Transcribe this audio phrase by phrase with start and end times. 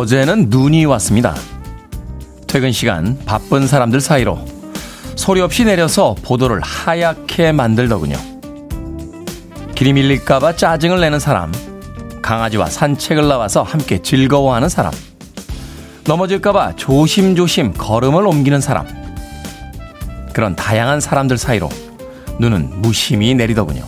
[0.00, 1.34] 어제는 눈이 왔습니다.
[2.46, 4.42] 퇴근 시간 바쁜 사람들 사이로
[5.14, 8.16] 소리 없이 내려서 보도를 하얗게 만들더군요.
[9.74, 11.52] 길이 밀릴까봐 짜증을 내는 사람,
[12.22, 14.90] 강아지와 산책을 나와서 함께 즐거워하는 사람,
[16.06, 18.86] 넘어질까봐 조심조심 걸음을 옮기는 사람,
[20.32, 21.68] 그런 다양한 사람들 사이로
[22.38, 23.84] 눈은 무심히 내리더군요.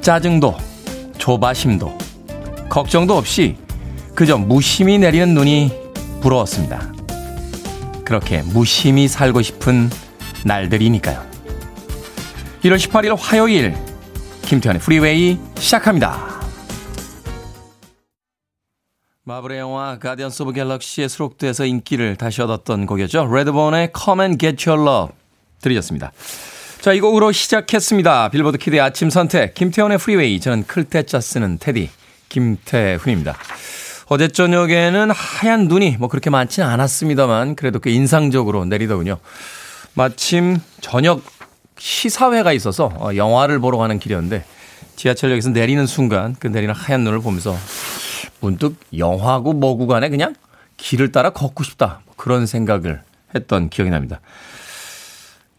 [0.00, 0.56] 짜증도,
[1.18, 1.98] 조바심도,
[2.70, 3.62] 걱정도 없이
[4.14, 5.72] 그저 무심히 내리는 눈이
[6.22, 6.92] 부러웠습니다.
[8.04, 9.90] 그렇게 무심히 살고 싶은
[10.44, 11.24] 날들이니까요.
[12.62, 13.74] 1월 18일 화요일
[14.42, 16.34] 김태훈의 프리웨이 시작합니다.
[19.24, 23.26] 마블의 영화 가디언스 오브 갤럭시에 수록돼서 인기를 다시 얻었던 곡이었죠.
[23.34, 25.14] Redbone의 Come and Get Your Love
[25.60, 26.12] 들으셨습니다.
[26.80, 28.28] 자, 이 곡으로 시작했습니다.
[28.28, 31.88] 빌보드 키드의 아침 선택 김태훈의 프리웨이 저는 클 태 자 쓰는 태디
[32.28, 33.36] 김태훈입니다.
[34.08, 39.18] 어제 저녁에는 하얀 눈이 뭐 그렇게 많지는 않았습니다만 그래도 꽤 인상적으로 내리더군요.
[39.94, 41.22] 마침 저녁
[41.78, 44.44] 시사회가 있어서 어, 영화를 보러 가는 길이었는데
[44.96, 47.56] 지하철역에서 내리는 순간 그 내리는 하얀 눈을 보면서
[48.40, 50.34] 문득 영화고 뭐고 간에 그냥
[50.76, 52.00] 길을 따라 걷고 싶다.
[52.04, 53.02] 뭐 그런 생각을
[53.34, 54.20] 했던 기억이 납니다.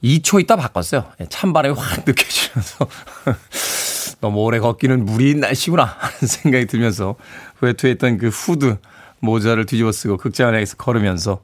[0.04, 1.12] 2초 있다 바꿨어요.
[1.20, 2.88] 예, 찬바람이 확 느껴지면서
[4.22, 7.16] 너무 오래 걷기는 무리인 날씨구나 하는 생각이 들면서
[7.62, 8.78] 외투했던 그 후드
[9.20, 11.42] 모자를 뒤집어 쓰고 극장 안에서 걸으면서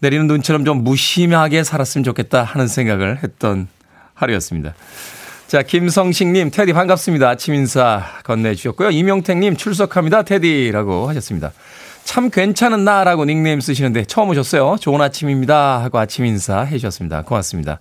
[0.00, 3.68] 내리는 눈처럼 좀 무심하게 살았으면 좋겠다 하는 생각을 했던
[4.14, 4.74] 하루였습니다.
[5.48, 7.28] 자, 김성식님, 테디 반갑습니다.
[7.28, 8.90] 아침 인사 건네주셨고요.
[8.90, 10.22] 이명택님, 출석합니다.
[10.22, 11.52] 테디라고 하셨습니다.
[12.04, 14.76] 참 괜찮은 나라고 닉네임 쓰시는데 처음 오셨어요.
[14.80, 15.82] 좋은 아침입니다.
[15.82, 17.22] 하고 아침 인사 해주셨습니다.
[17.22, 17.80] 고맙습니다.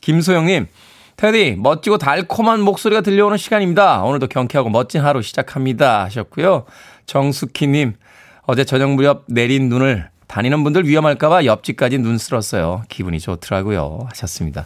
[0.00, 0.68] 김소영님,
[1.18, 4.04] 테디, 멋지고 달콤한 목소리가 들려오는 시간입니다.
[4.04, 6.04] 오늘도 경쾌하고 멋진 하루 시작합니다.
[6.04, 6.64] 하셨고요.
[7.06, 7.94] 정숙희님,
[8.42, 12.84] 어제 저녁 무렵 내린 눈을 다니는 분들 위험할까봐 옆집까지 눈 쓸었어요.
[12.88, 14.06] 기분이 좋더라고요.
[14.10, 14.64] 하셨습니다.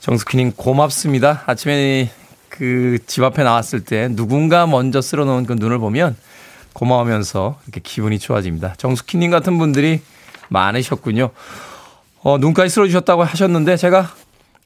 [0.00, 1.42] 정숙희님, 고맙습니다.
[1.44, 2.10] 아침에
[2.48, 6.16] 그 집 앞에 나왔을 때 누군가 먼저 쓸어 놓은 그 눈을 보면
[6.72, 8.76] 고마우면서 이렇게 기분이 좋아집니다.
[8.78, 10.00] 정숙희님 같은 분들이
[10.48, 11.28] 많으셨군요.
[12.22, 14.14] 어, 눈까지 쓸어주셨다고 하셨는데 제가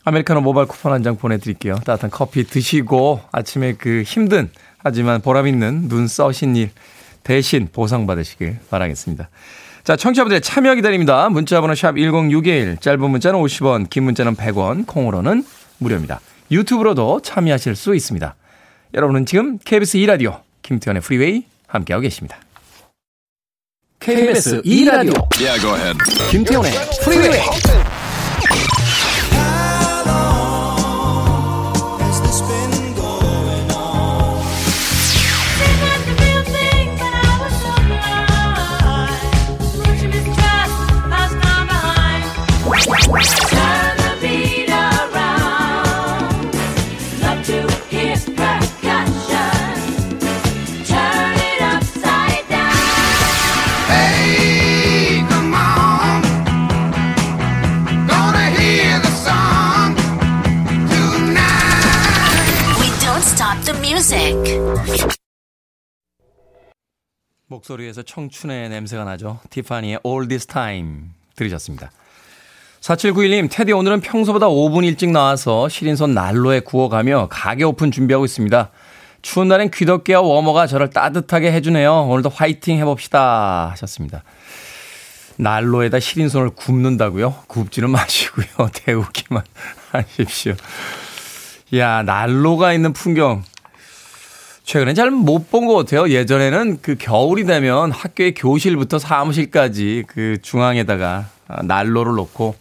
[0.07, 1.77] 아메리카노 모바일 쿠폰 한 장 보내드릴게요.
[1.85, 6.71] 따뜻한 커피 드시고 아침에 그 힘든 하지만 보람있는 눈 써신 일
[7.25, 9.29] 대신 보상받으시길 바라겠습니다.
[9.83, 11.29] 자, 청취자분들의 참여 기다립니다.
[11.29, 15.45] 문자번호 샵 1061, 짧은 문자는 50원, 긴 문자는 100원, 콩으로는
[15.79, 16.21] 무료입니다.
[16.53, 18.35] 유튜브로도 참여하실 수 있습니다.
[18.95, 22.39] 여러분은 지금 KBS 2라디오 김태현의 프리웨이 함께하고 계십니다.
[23.99, 25.99] KBS 2라디오 yeah,
[26.31, 26.71] 김태현의
[27.05, 27.41] 프리웨이
[67.49, 69.41] 목소리에서 청춘의 냄새가 나죠.
[69.51, 71.91] 티파니의 All This Time 들으셨습니다.
[72.81, 78.71] 4791님, 테디 오늘은 평소보다 5분 일찍 나와서 시린손 난로에 구워가며 가게 오픈 준비하고 있습니다.
[79.23, 82.07] 추운 날엔 귀덕개와 워머가 저를 따뜻하게 해주네요.
[82.09, 83.71] 오늘도 화이팅 해봅시다.
[83.73, 84.23] 하셨습니다.
[85.39, 87.35] 난로에다 시린손을 굽는다고요?
[87.49, 88.47] 굽지는 마시고요.
[88.73, 89.43] 데우기만
[89.91, 90.55] 하십시오.
[91.75, 93.43] 야, 난로가 있는 풍경.
[94.67, 96.11] 최근에 잘 못 본 것 같아요.
[96.11, 101.27] 예전에는 그 겨울이 되면 학교의 교실부터 사무실까지 그 중앙에다가
[101.63, 102.57] 난로를 놓고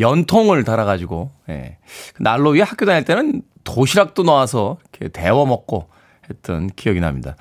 [0.00, 1.76] 연통을 달아가지고, 예.
[2.14, 5.88] 그 난로 위에 학교 다닐 때는 도시락도 넣어서 이렇게 데워 먹고
[6.28, 7.36] 했던 기억이 납니다.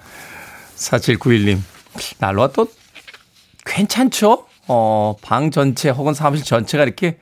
[0.75, 1.57] 4791님,
[2.19, 2.67] 난로가 또
[3.65, 4.45] 괜찮죠?
[4.67, 7.17] 어, 방 전체 혹은 사무실 전체가 이렇게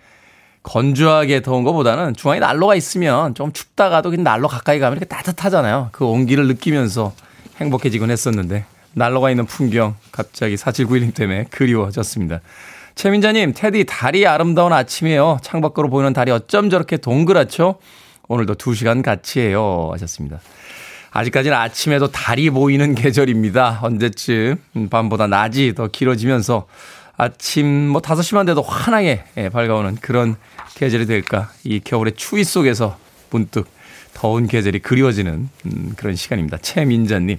[0.63, 5.89] 건조하게 더운 것보다는 중앙에 난로가 있으면 좀 춥다가도 그냥 난로 가까이 가면 이렇게 따뜻하잖아요.
[5.91, 7.13] 그 온기를 느끼면서
[7.57, 12.41] 행복해지곤 했었는데 난로가 있는 풍경 갑자기 4791님 때문에 그리워졌습니다.
[12.95, 15.39] 최민자님, 테디 달이 아름다운 아침이에요.
[15.41, 17.75] 창밖으로 보이는 달이 어쩜 저렇게 동그랗죠?
[18.27, 19.89] 오늘도 2시간 같이 해요.
[19.93, 20.39] 하셨습니다.
[21.11, 23.79] 아직까지는 아침에도 달이 보이는 계절입니다.
[23.81, 24.57] 언제쯤
[24.89, 26.67] 밤보다 낮이 더 길어지면서
[27.21, 30.35] 아침 뭐 5시만 돼도 환하게 예, 밝아오는 그런
[30.73, 31.51] 계절이 될까.
[31.63, 32.97] 이 겨울의 추위 속에서
[33.29, 33.67] 문득
[34.15, 36.57] 더운 계절이 그리워지는 음, 그런 시간입니다.
[36.57, 37.37] 최민자님.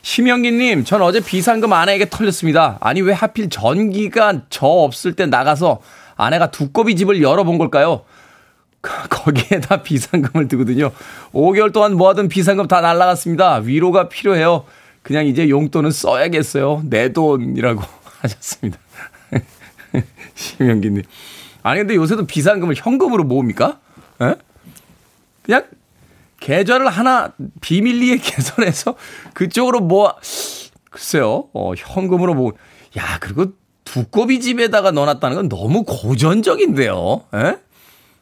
[0.00, 2.78] 심영기님, 전 어제 비상금 아내에게 털렸습니다.
[2.80, 5.82] 아니, 왜 하필 전기가 저 없을 때 나가서
[6.16, 8.04] 아내가 두꺼비 집을 열어본 걸까요?
[8.80, 10.92] 거기에다 비상금을 두거든요.
[11.34, 13.56] 5개월 동안 모아둔 비상금 다 날라갔습니다.
[13.56, 14.64] 위로가 필요해요.
[15.02, 16.84] 그냥 이제 용돈은 써야겠어요.
[16.86, 17.82] 내 돈이라고
[18.22, 18.78] 하셨습니다.
[20.40, 21.02] 심영기님.
[21.62, 23.78] 아니, 근데 요새도 비상금을 현금으로 모읍니까?
[24.22, 24.26] 에?
[24.26, 24.34] 예?
[25.42, 25.64] 그냥
[26.40, 28.96] 계좌를 하나 비밀리에 개설해서
[29.34, 30.14] 그쪽으로 뭐,
[30.90, 32.52] 글쎄요, 어, 현금으로 뭐,
[32.96, 33.52] 야, 그리고
[33.84, 37.24] 두꺼비 집에다가 넣어놨다는 건 너무 고전적인데요.
[37.34, 37.38] 에?
[37.38, 37.58] 예?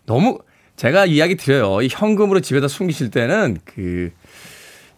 [0.07, 0.39] 너무,
[0.77, 1.83] 제가 이야기 드려요.
[1.83, 4.11] 이 현금으로 집에다 숨기실 때는 그,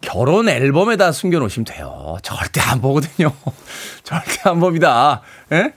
[0.00, 2.16] 결혼 앨범에다 숨겨놓으시면 돼요.
[2.22, 3.32] 절대 안 보거든요.
[4.02, 5.20] 절대 안 봅니다.
[5.52, 5.74] 예?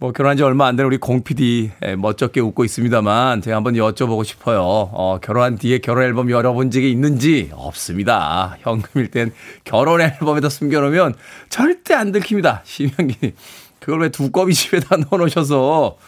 [0.00, 3.74] 뭐 결혼한 지 얼마 안 된 우리 공 PD 예, 멋쩍게 웃고 있습니다만 제가 한번
[3.74, 4.62] 여쭤보고 싶어요.
[4.62, 8.56] 어, 결혼한 뒤에 결혼 앨범 열어본 적이 있는지 없습니다.
[8.60, 9.30] 현금일 땐
[9.64, 11.14] 결혼 앨범에다 숨겨놓으면
[11.50, 12.60] 절대 안 들킵니다.
[12.64, 13.34] 심영기
[13.78, 15.98] 그걸 왜 두꺼비 집에다 넣어놓으셔서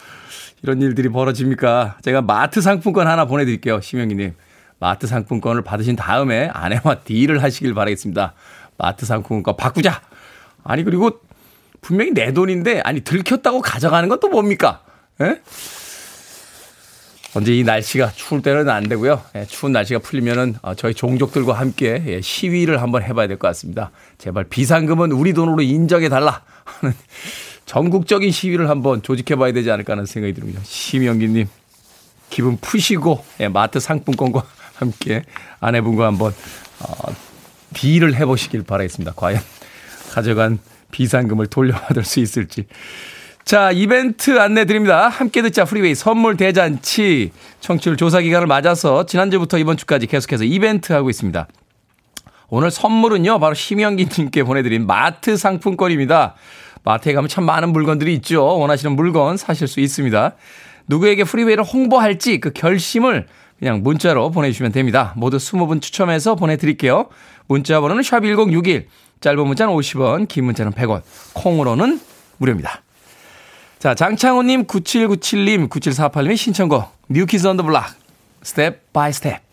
[0.62, 1.98] 이런 일들이 벌어집니까?
[2.00, 3.82] 제가 마트 상품권 하나 보내드릴게요.
[3.82, 4.32] 심영기님.
[4.78, 8.32] 마트 상품권을 받으신 다음에 아내와 딜을 하시길 바라겠습니다.
[8.78, 10.00] 마트 상품권 바꾸자!
[10.64, 11.20] 아니, 그리고
[11.82, 14.82] 분명히 내 돈인데 아니 들켰다고 가져가는 것도 뭡니까?
[15.20, 15.40] 예?
[17.34, 19.22] 언제 이 날씨가 추울 때는 안 되고요.
[19.36, 23.90] 예, 추운 날씨가 풀리면은 어, 저희 종족들과 함께 예, 시위를 한번 해봐야 될 것 같습니다.
[24.18, 26.94] 제발 비상금은 우리 돈으로 인정해 달라 하는
[27.66, 30.60] 전국적인 시위를 한번 조직해봐야 되지 않을까 하는 생각이 듭니다.
[30.62, 31.48] 심영기님
[32.30, 34.44] 기분 푸시고 예, 마트 상품권과
[34.76, 35.24] 함께
[35.58, 36.34] 아내분과 한번
[36.80, 37.12] 어,
[37.74, 39.14] deal을 해보시길 바라겠습니다.
[39.16, 39.40] 과연
[40.12, 40.58] 가져간
[40.92, 42.66] 비상금을 돌려받을 수 있을지.
[43.44, 45.08] 자, 이벤트 안내 드립니다.
[45.08, 51.10] 함께 듣자 프리웨이 선물 대잔치 청취율 조사 기간을 맞아서 지난주부터 이번 주까지 계속해서 이벤트 하고
[51.10, 51.48] 있습니다.
[52.48, 56.34] 오늘 선물은요, 바로 심영기님께 보내드린 마트 상품권입니다.
[56.84, 58.44] 마트에 가면 참 많은 물건들이 있죠.
[58.44, 60.36] 원하시는 물건 사실 수 있습니다.
[60.86, 63.26] 누구에게 프리웨이를 홍보할지 그 결심을
[63.58, 65.14] 그냥 문자로 보내주시면 됩니다.
[65.16, 67.08] 모두 20분 추첨해서 보내드릴게요.
[67.46, 68.86] 문자 번호는 샵1061
[69.22, 71.02] 짧은 문자는 50원, 긴 문자는 100원,
[71.32, 72.00] 콩으로는
[72.36, 72.82] 무료입니다.
[73.78, 77.94] 자, 장창호님, 9797님, 9748님의 신청곡, New Kids on the Block,
[78.42, 79.51] Step by Step.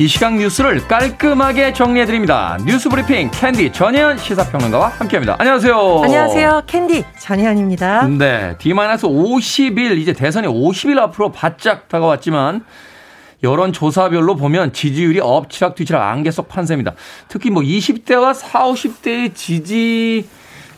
[0.00, 2.56] 이 시각 뉴스를 깔끔하게 정리해드립니다.
[2.64, 5.36] 뉴스 브리핑 캔디 전혜연 시사평론가와 함께합니다.
[5.38, 6.00] 안녕하세요.
[6.02, 6.62] 안녕하세요.
[6.66, 8.06] 캔디 전혜연입니다.
[8.06, 8.56] 네.
[8.56, 12.64] D-50일, 이제 대선이 50일 앞으로 바짝 다가왔지만
[13.42, 16.94] 여론조사별로 보면 지지율이 엎치락 뒤치락 안개 속 판세입니다.
[17.28, 20.26] 특히 뭐 20대와 40, 50대의 지지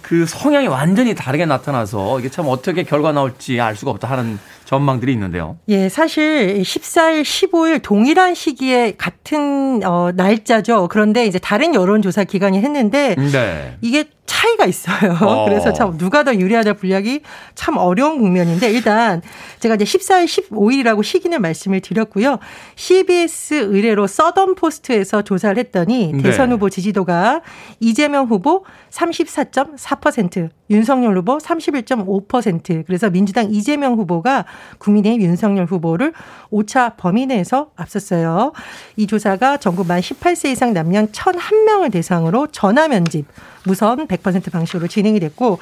[0.00, 4.40] 그 성향이 완전히 다르게 나타나서 이게 참 어떻게 결과 나올지 알 수가 없다 하는
[4.73, 5.59] 전망들이 있는데요.
[5.69, 10.88] 예, 사실 14일, 15일 동일한 시기에 같은 어, 날짜죠.
[10.91, 13.76] 그런데 이제 다른 여론조사 기관이 했는데 네.
[13.83, 15.18] 이게 차이가 있어요.
[15.20, 15.44] 어.
[15.48, 17.20] 그래서 참 누가 더 유리하다 분략이
[17.54, 19.20] 참 어려운 국면인데 일단
[19.60, 22.38] 제가 이제 14일, 15일이라고 시기는 말씀을 드렸고요.
[22.76, 26.22] CBS 의뢰로 서던 포스트에서 조사를 했더니 네.
[26.22, 27.42] 대선 후보 지지도가
[27.80, 32.86] 이재명 후보 34.4%, 윤석열 후보 31.5%.
[32.86, 34.46] 그래서 민주당 이재명 후보가
[34.78, 36.14] 국민의힘 윤석열 후보를
[36.50, 38.52] 5차 범위 내에서 앞섰어요.
[38.96, 43.26] 이 조사가 전국 만 18세 이상 남녀 1,001명을 대상으로 전화 면집
[43.64, 45.59] 무선 100% 방식으로 진행이 됐고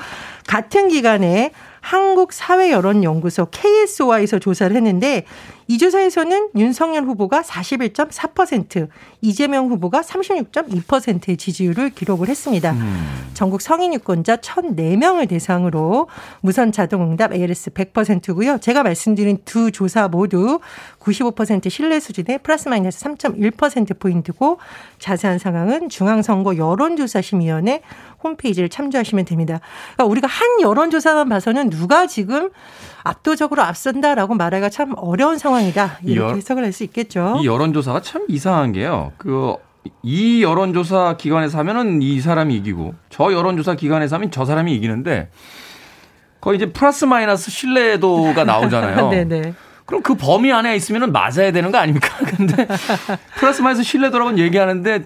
[0.46, 5.24] 같은 기간에 한국사회여론연구소 KSO에서 조사를 했는데
[5.70, 8.88] 이 조사에서는 윤석열 후보가 41.4%,
[9.20, 12.72] 이재명 후보가 36.2%의 지지율을 기록을 했습니다.
[12.72, 13.30] 음.
[13.34, 16.08] 전국 성인 유권자 1,004명을 대상으로
[16.40, 18.58] 무선 자동응답 ALS 100%고요.
[18.58, 20.58] 제가 말씀드린 두 조사 모두
[20.98, 24.58] 95% 신뢰 수준의 플러스 마이너스 3.1%포인트고
[24.98, 27.82] 자세한 상황은 중앙선거 여론조사심의위원회
[28.22, 29.60] 홈페이지를 참조하시면 됩니다.
[29.94, 32.50] 그러니까 우리가 한 여론조사만 봐서는 누가 지금
[33.02, 35.98] 압도적으로 앞선다라고 말하기가 참 어려운 상황이다.
[36.04, 37.38] 이렇게 해석을 할 수 있겠죠.
[37.42, 39.12] 이 여론조사가 참 이상한 게요.
[39.16, 39.54] 그,
[40.02, 45.30] 이 여론조사 기관에서 하면은 이 사람이 이기고 저 여론조사 기관에서 하면 저 사람이 이기는데
[46.40, 49.08] 거의 이제 플러스 마이너스 신뢰도가 나오잖아요.
[49.08, 49.54] 네네.
[49.86, 52.08] 그럼 그 범위 안에 있으면 맞아야 되는 거 아닙니까?
[52.36, 52.66] 근데
[53.38, 55.04] 플러스 마이너스 신뢰도라고는 얘기하는데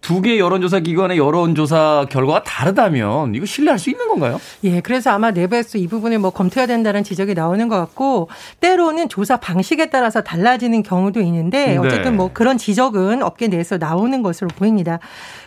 [0.00, 4.40] 두 개의 여론조사 기관의 여론조사 결과가 다르다면 이거 신뢰할 수 있는 건가요?
[4.64, 8.28] 예, 그래서 아마 내부에서 이 부분을 뭐 검토해야 된다는 지적이 나오는 것 같고
[8.60, 11.76] 때로는 조사 방식에 따라서 달라지는 경우도 있는데 네.
[11.76, 14.98] 어쨌든 뭐 그런 지적은 업계 내에서 나오는 것으로 보입니다.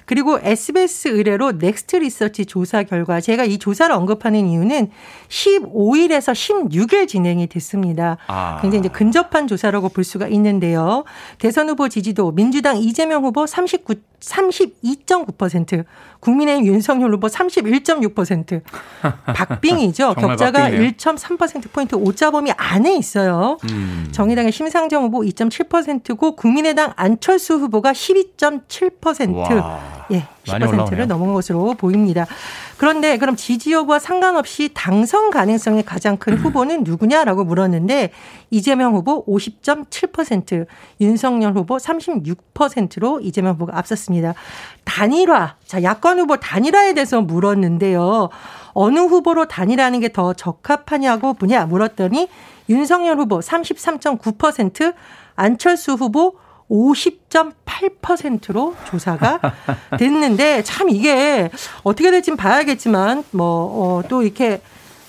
[0.05, 4.89] 그리고 SBS 의뢰로 넥스트 리서치 조사 결과 제가 이 조사를 언급하는 이유는
[5.29, 8.17] 15일에서 16일 진행이 됐습니다.
[8.27, 8.59] 아.
[8.61, 11.05] 굉장히 이제 근접한 조사라고 볼 수가 있는데요.
[11.37, 15.85] 대선 후보 지지도 민주당 이재명 후보 39 32.9%,
[16.19, 18.61] 국민의힘 윤석열 후보 31.6%.
[19.25, 20.13] 박빙이죠.
[20.13, 23.57] 격차가 1.3%포인트 오차범위 안에 있어요.
[23.71, 24.07] 음.
[24.11, 29.35] 정의당의 심상정 후보 2.7%고 국민의당 안철수 후보가 12.7%.
[29.35, 32.27] 와, 예, 10%를 넘은 것으로 보입니다.
[32.77, 38.11] 그런데 그럼 지지 여부와 상관없이 당선 가능성이 가장 큰 후보는 누구냐라고 물었는데
[38.49, 40.65] 이재명 후보 50.7%,
[40.99, 44.33] 윤석열 후보 36%로 이재명 후보가 앞섰습니다.
[44.83, 45.55] 단일화.
[45.65, 48.29] 자, 야권 후보 단일화에 대해서 물었는데요.
[48.73, 52.27] 어느 후보로 단일화하는 게 더 적합하냐고 뭐냐 물었더니
[52.69, 54.93] 윤석열 후보 33.9%,
[55.35, 56.35] 안철수 후보
[56.71, 59.39] 50.8%로 조사가
[59.99, 61.51] 됐는데 참 이게
[61.83, 64.61] 어떻게 될지 봐야겠지만 뭐또 어, 이렇게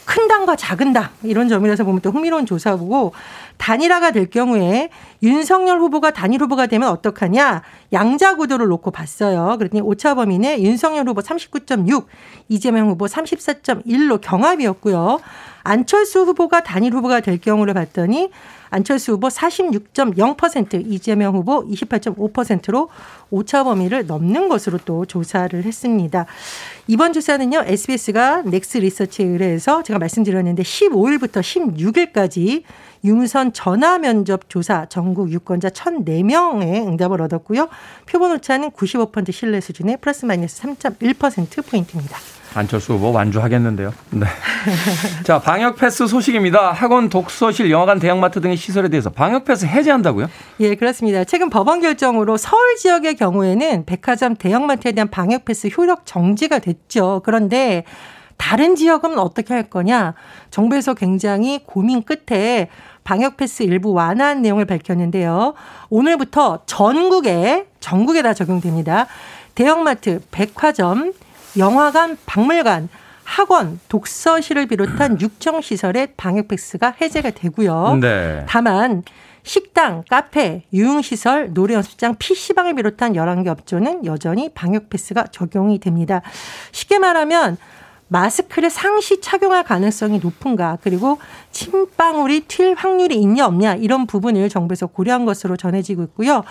[0.05, 3.13] 큰 당과 작은 당 이런 점이라서 보면 또 흥미로운 조사고
[3.57, 4.91] 단일화가 될 경우에
[5.23, 9.57] 윤석열 후보가 단일 후보가 되면 어떡하냐 양자 구도를 놓고 봤어요.
[9.59, 12.07] 그랬더니 오차 범위는 윤석열 후보 39.6,
[12.49, 15.21] 이재명 후보 34.1로 경합이었고요.
[15.63, 18.31] 안철수 후보가 단일 후보가 될 경우를 봤더니
[18.73, 22.89] 안철수 후보 46.0%, 이재명 후보 28.5%로
[23.31, 26.27] 오차 범위를 넘는 것으로 또 조사를 했습니다.
[26.89, 32.63] 이번 조사는요, SBS가 넥스트 리서치에 의뢰해서 제가 말씀드렸는데 15일부터 16일까지
[33.05, 37.69] 유무선 전화 면접 조사 전국 유권자 1,004명의 응답을 얻었고요.
[38.07, 42.17] 표본 오차는 95% 신뢰 수준의 플러스 마이너스 3.1% 포인트입니다.
[42.55, 43.93] 안철수 후보 완주하겠는데요.
[44.11, 44.27] 네.
[45.25, 46.73] 자, 방역 패스 소식입니다.
[46.73, 50.29] 학원, 독서실, 영화관, 대형마트 등의 시설에 대해서 방역 패스 해제한다고요?
[50.61, 51.25] 예, 그렇습니다.
[51.25, 57.23] 최근 법원 결정으로 서울 지역의 경우에는 백화점, 대형마트에 대한 방역 패스 효력 정지가 됐죠.
[57.25, 57.85] 그런데
[58.37, 60.15] 다른 지역은 어떻게 할 거냐?
[60.51, 62.69] 정부에서 굉장히 고민 끝에
[63.05, 65.55] 방역 패스 일부 완화한 내용을 밝혔는데요.
[65.91, 69.07] 오늘부터 전국에 전국에 다 적용됩니다.
[69.55, 71.13] 대형마트, 백화점,
[71.57, 72.89] 영화관, 박물관,
[73.25, 77.99] 학원, 독서실을 비롯한 육정 시설의 방역 패스가 해제가 되고요.
[78.01, 78.45] 네.
[78.49, 79.03] 다만
[79.43, 86.23] 식당, 카페, 유흥시설, 노래연습장, PC방을 비롯한 11개 업종은 여전히 방역 패스가 적용이 됩니다.
[86.71, 87.57] 쉽게 말하면
[88.13, 91.19] 마스크를 상시 착용할 가능성이 높은가 그리고
[91.51, 96.45] 침방울이 튈 확률이 있냐 없냐 이런 부분을 정부에서 고려한 것으로 전해지고 있고요.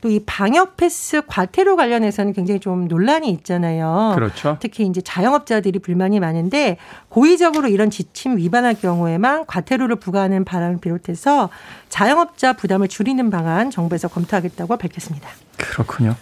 [0.00, 4.12] 또 이 방역 패스 과태료 관련해서는 굉장히 좀 논란이 있잖아요.
[4.14, 4.58] 그렇죠.
[4.60, 6.76] 특히 이제 자영업자들이 불만이 많은데
[7.08, 11.48] 고의적으로 이런 지침 위반할 경우에만 과태료를 부과하는 바람을 비롯해서
[11.88, 15.28] 자영업자 부담을 줄이는 방안 정부에서 검토하겠다고 밝혔습니다.
[15.56, 16.14] 그렇군요.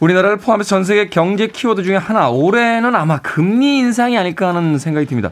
[0.00, 5.06] 우리나라를 포함해서 전 세계 경제 키워드 중에 하나 올해는 아마 금리 인상이 아닐까 하는 생각이
[5.06, 5.30] 듭니다.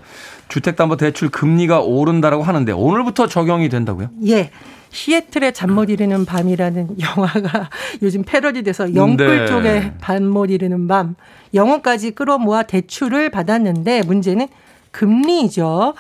[0.48, 4.10] 주택담보대출 금리가 오른다라고 하는데 오늘부터 적용이 된다고요?
[4.26, 4.50] 예.
[4.90, 7.68] 시애틀의 잠못 이루는 밤이라는 영화가
[8.02, 9.46] 요즘 패러디 돼서 영끌 네.
[9.46, 11.16] 쪽의 밤못 이루는 밤
[11.52, 14.46] 영어까지 끌어모아 대출을 받았는데 문제는
[14.92, 15.94] 금리죠.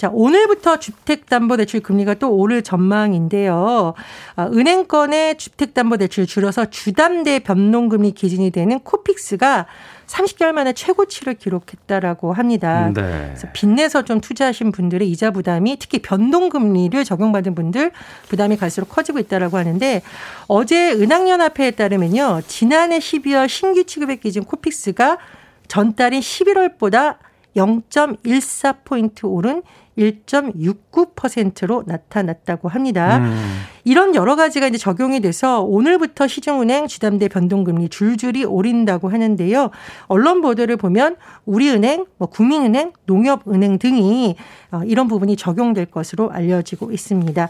[0.00, 3.92] 자, 오늘부터 주택담보대출 금리가 또 오를 전망인데요.
[4.34, 9.66] 아, 은행권의 주택담보대출 줄여서 주담대 변동금리 기준이 되는 코픽스가
[10.06, 12.90] 30개월 만에 최고치를 기록했다라고 합니다.
[12.94, 13.02] 네.
[13.02, 17.90] 그래서 빚내서 좀 투자하신 분들의 이자 부담이 특히 변동금리를 적용받은 분들
[18.30, 20.00] 부담이 갈수록 커지고 있다라고 하는데
[20.46, 22.40] 어제 은행연합회에 따르면요.
[22.46, 25.18] 지난해 12월 신규 취급액 기준 코픽스가
[25.68, 27.18] 전달인 11월보다
[27.56, 29.62] 0.14포인트 오른
[30.00, 33.18] 1.69%로 나타났다고 합니다.
[33.18, 33.60] 음.
[33.84, 39.70] 이런 여러 가지가 이제 적용이 돼서 오늘부터 시중은행 주담대 변동금리 줄줄이 오른다고 하는데요.
[40.06, 41.16] 언론 보도를 보면
[41.46, 44.36] 우리은행, 뭐 국민은행, 농협은행 등이
[44.72, 47.48] 어, 이런 부분이 적용될 것으로 알려지고 있습니다.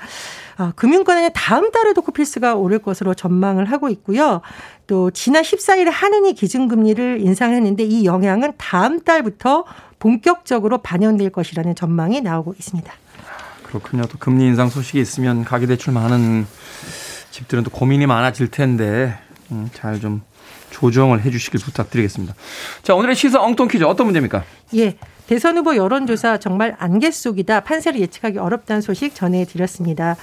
[0.59, 4.41] 어, 금융권에는 다음 달에도 코필스가 오를 것으로 전망을 하고 있고요.
[4.87, 9.65] 또 지난 14일에 한은이 기준금리를 인상했는데 이 영향은 다음 달부터
[10.01, 12.93] 본격적으로 반영될 것이라는 전망이 나오고 있습니다.
[13.63, 14.03] 그렇군요.
[14.07, 16.47] 또 금리 인상 소식이 있으면 가계 대출 많은
[17.31, 19.17] 집들은 또 고민이 많아질 텐데
[19.53, 20.23] 음, 잘좀
[20.71, 22.35] 조정을 해 주시길 부탁드리겠습니다.
[22.83, 24.43] 자, 오늘의 시사 엉뚱 퀴즈 어떤 문제입니까?
[24.75, 24.97] 예.
[25.27, 27.61] 대선 후보 여론조사 정말 안개 속이다.
[27.61, 30.17] 판세를 예측하기 어렵다는 소식 전해드렸습니다.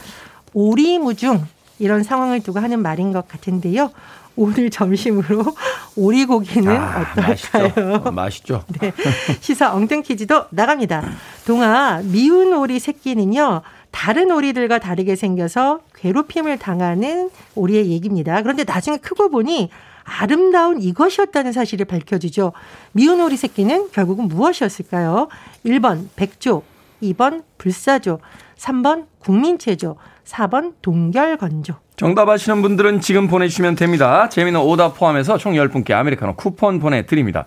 [0.54, 1.46] 오리무중
[1.80, 3.92] 이런 상황을 두고 하는 말인 것 같은데요.
[4.38, 5.44] 오늘 점심으로
[5.98, 7.28] 오리고기는 아, 어떨까요?
[7.28, 8.02] 맛있죠.
[8.06, 8.64] 어, 맛있죠.
[8.80, 8.94] 네.
[9.42, 11.04] 시사 엉뚱 퀴즈도 나갑니다.
[11.46, 13.62] 동아 미운 오리 새끼는요.
[13.92, 18.42] 다른 오리들과 다르게 생겨서 괴롭힘을 당하는 오리의 얘기입니다.
[18.44, 19.70] 그런데 나중에 크고 보니
[20.04, 22.54] 아름다운 이것이었다는 사실을 밝혀주죠.
[22.92, 25.28] 미운 오리 새끼는 결국은 무엇이었을까요?
[25.66, 26.62] 1번 백조,
[27.02, 28.20] 2번 불사조,
[28.58, 31.76] 3번 국민체조, 4번 동결건조.
[31.98, 34.30] 정답 아시는 분들은 지금 보내주시면 됩니다.
[34.30, 37.46] 재미는 오답 포함해서 총 10분께 아메리카노 쿠폰 보내드립니다.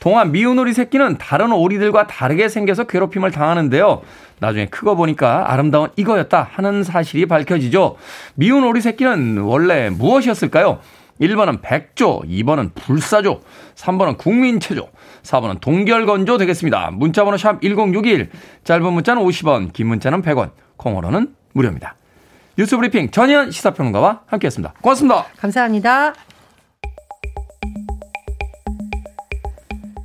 [0.00, 4.00] 동안 미운 오리 새끼는 다른 오리들과 다르게 생겨서 괴롭힘을 당하는데요.
[4.40, 7.96] 나중에 크고 보니까 아름다운 이거였다 하는 사실이 밝혀지죠.
[8.34, 10.80] 미운 오리 새끼는 원래 무엇이었을까요?
[11.20, 13.42] 1번은 백조, 2번은 불사조,
[13.74, 14.88] 3번은 국민체조,
[15.22, 16.92] 4번은 동결건조 되겠습니다.
[16.92, 18.30] 문자번호 샵 1061,
[18.64, 21.96] 짧은 문자는 50원, 긴 문자는 100원, 콩으로는 무료입니다.
[22.56, 24.74] 뉴스 브리핑 전현 시사평론가와 함께했습니다.
[24.82, 25.24] 고맙습니다.
[25.38, 26.12] 감사합니다.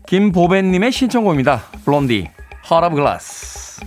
[0.08, 1.64] 김보배님의 신청곡입니다.
[1.84, 2.30] 블론디,
[2.72, 3.82] Heart of Glass.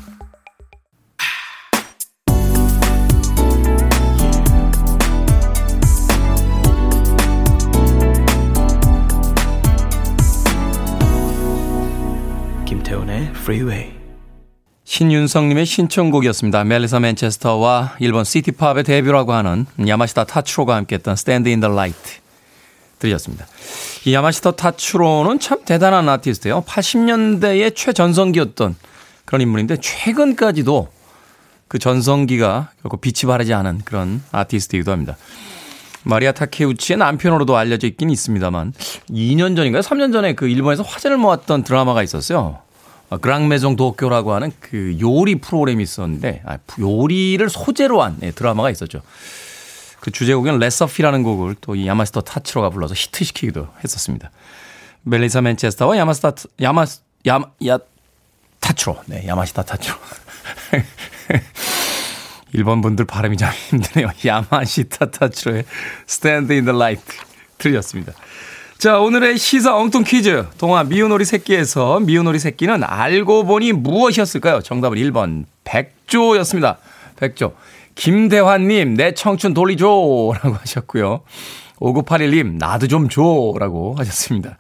[12.67, 14.00] 김태훈의 Freeway.
[14.91, 16.65] 신윤성님의 신청곡이었습니다.
[16.65, 22.19] 멜리사 맨체스터와 일본 시티팝의 데뷔라고 하는 야마시타 타츠로가 함께했던 Stand in the Light
[22.99, 23.47] 들으셨습니다.
[24.05, 26.63] 이 야마시타 타츠로는 참 대단한 아티스트예요.
[26.63, 28.75] 80년대의 최전성기였던
[29.27, 30.89] 그런 인물인데 최근까지도
[31.69, 35.17] 그 전성기가 결국 빛이 바라지 않은 그런 아티스트이기도 합니다.
[36.03, 38.73] 마리아 타케우치의 남편으로도 알려져 있긴 있습니다만
[39.09, 39.83] 2년 전인가요?
[39.83, 42.59] 3년 전에 그 일본에서 화제를 모았던 드라마가 있었어요.
[43.11, 49.03] 어, 그랑메종 도쿄라고 하는 그 요리 프로그램이 있었는데 아, 요리를 소재로 한 네, 드라마가 있었죠.
[50.01, 54.31] 그 주제곡은 레서피라는 곡을 또 이 야마스터 타츠로가 불러서 히트시키기도 했었습니다.
[55.03, 56.87] 멜리사 맨체스터와 야마스타 야마
[57.27, 57.79] 야마 야
[58.61, 59.97] 타츠로 네 야마시타 타츠로
[62.53, 64.11] 일본 분들 발음이 참 힘드네요.
[64.25, 65.65] 야마시타 타츠로의
[66.09, 67.03] Stand in the Light
[67.59, 68.13] 들렸습니다.
[68.81, 70.47] 자, 오늘의 시사 엉뚱 퀴즈.
[70.57, 74.63] 동화 미운오리 새끼에서 미운오리 새끼는 알고 보니 무엇이었을까요?
[74.63, 76.79] 정답은 1번 백조였습니다.
[77.17, 77.53] 백조.
[77.95, 79.85] 김대환님, 내 청춘 돌리줘.
[79.85, 81.21] 라고 하셨고요.
[81.79, 83.53] 5981님, 나도 좀 줘.
[83.59, 84.57] 라고 하셨습니다.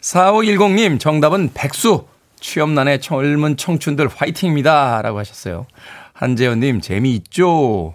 [0.00, 2.06] 4510님, 정답은 백수.
[2.40, 5.02] 취업난의 젊은 청춘들 화이팅입니다.
[5.02, 5.66] 라고 하셨어요.
[6.14, 7.94] 한재현님, 재미있죠?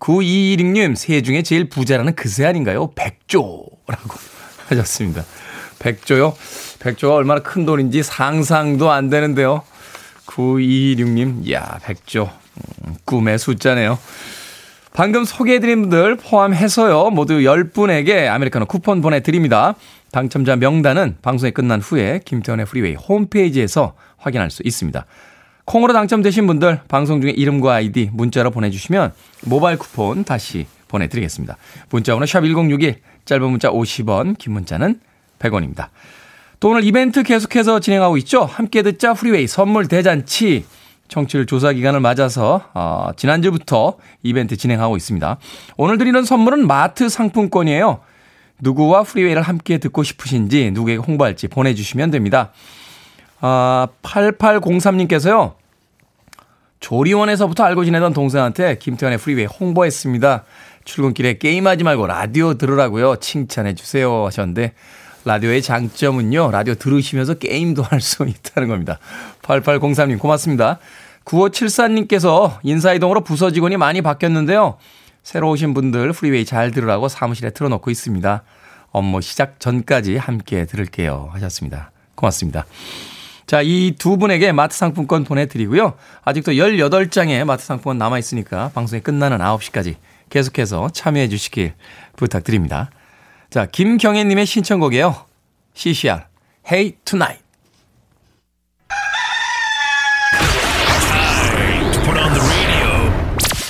[0.00, 2.90] 9216님, 새 중에 제일 부자라는 그새 아닌가요?
[2.96, 3.66] 백조.
[3.86, 4.16] 라고
[4.68, 5.24] 하셨습니다.
[5.78, 6.34] 백조요?
[6.80, 9.62] 백조가 얼마나 큰 돈인지 상상도 안 되는데요.
[10.26, 12.30] 9226님, 이야, 백조.
[12.86, 13.98] 음, 꿈의 숫자네요.
[14.92, 19.74] 방금 소개해드린 분들 포함해서요, 모두 10분에게 아메리카노 쿠폰 보내드립니다.
[20.10, 25.04] 당첨자 명단은 방송이 끝난 후에 김태훈의 프리웨이 홈페이지에서 확인할 수 있습니다.
[25.66, 29.12] 콩으로 당첨되신 분들 방송 중에 이름과 아이디 문자로 보내주시면
[29.44, 31.56] 모바일 쿠폰 다시 보내드리겠습니다.
[31.90, 32.96] 문자 번호 샵1061
[33.26, 35.00] 짧은 문자 50원, 긴 문자는
[35.38, 35.88] 100원입니다.
[36.58, 38.44] 또 오늘 이벤트 계속해서 진행하고 있죠.
[38.44, 40.64] 함께 듣자 프리웨이 선물 대잔치
[41.08, 45.38] 청취율 조사 기간을 맞아서 어, 지난주부터 이벤트 진행하고 있습니다.
[45.76, 48.00] 오늘 드리는 선물은 마트 상품권이에요.
[48.60, 52.52] 누구와 프리웨이를 함께 듣고 싶으신지 누구에게 홍보할지 보내주시면 됩니다.
[53.40, 55.54] 아, 8803님께서요.
[56.80, 60.44] 조리원에서부터 알고 지내던 동생한테 김태훈의 프리웨이 홍보했습니다.
[60.86, 63.16] 출근길에 게임하지 말고 라디오 들으라고요.
[63.16, 64.72] 칭찬해 주세요 하셨는데
[65.26, 66.52] 라디오의 장점은요.
[66.52, 68.98] 라디오 들으시면서 게임도 할 수 있다는 겁니다.
[69.42, 70.78] 8803님 고맙습니다.
[71.24, 74.78] 9574님께서 인사이동으로 부서 직원이 많이 바뀌었는데요.
[75.24, 78.44] 새로 오신 분들 프리웨이 잘 들으라고 사무실에 틀어놓고 있습니다.
[78.92, 81.90] 업무 시작 전까지 함께 들을게요 하셨습니다.
[82.14, 82.64] 고맙습니다.
[83.46, 85.94] 자, 이 두 분에게 마트 상품권 보내드리고요.
[86.24, 89.96] 아직도 18장의 마트 상품권 남아있으니까 방송이 끝나는 9시까지
[90.30, 91.74] 계속해서 참여해 주시길
[92.16, 92.90] 부탁드립니다.
[93.50, 95.26] 자, 김경애님의 신청곡이에요.
[95.74, 96.24] CCR,
[96.70, 97.44] Hey Tonight.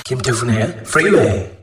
[0.05, 1.56] 김태훈의 Freeway.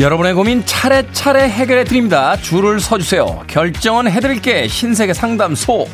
[0.00, 2.34] 여러분의 고민 차례차례 해결해 드립니다.
[2.38, 3.44] 줄을 서주세요.
[3.46, 4.66] 결정은 해드릴게.
[4.66, 5.86] 신세계 상담소.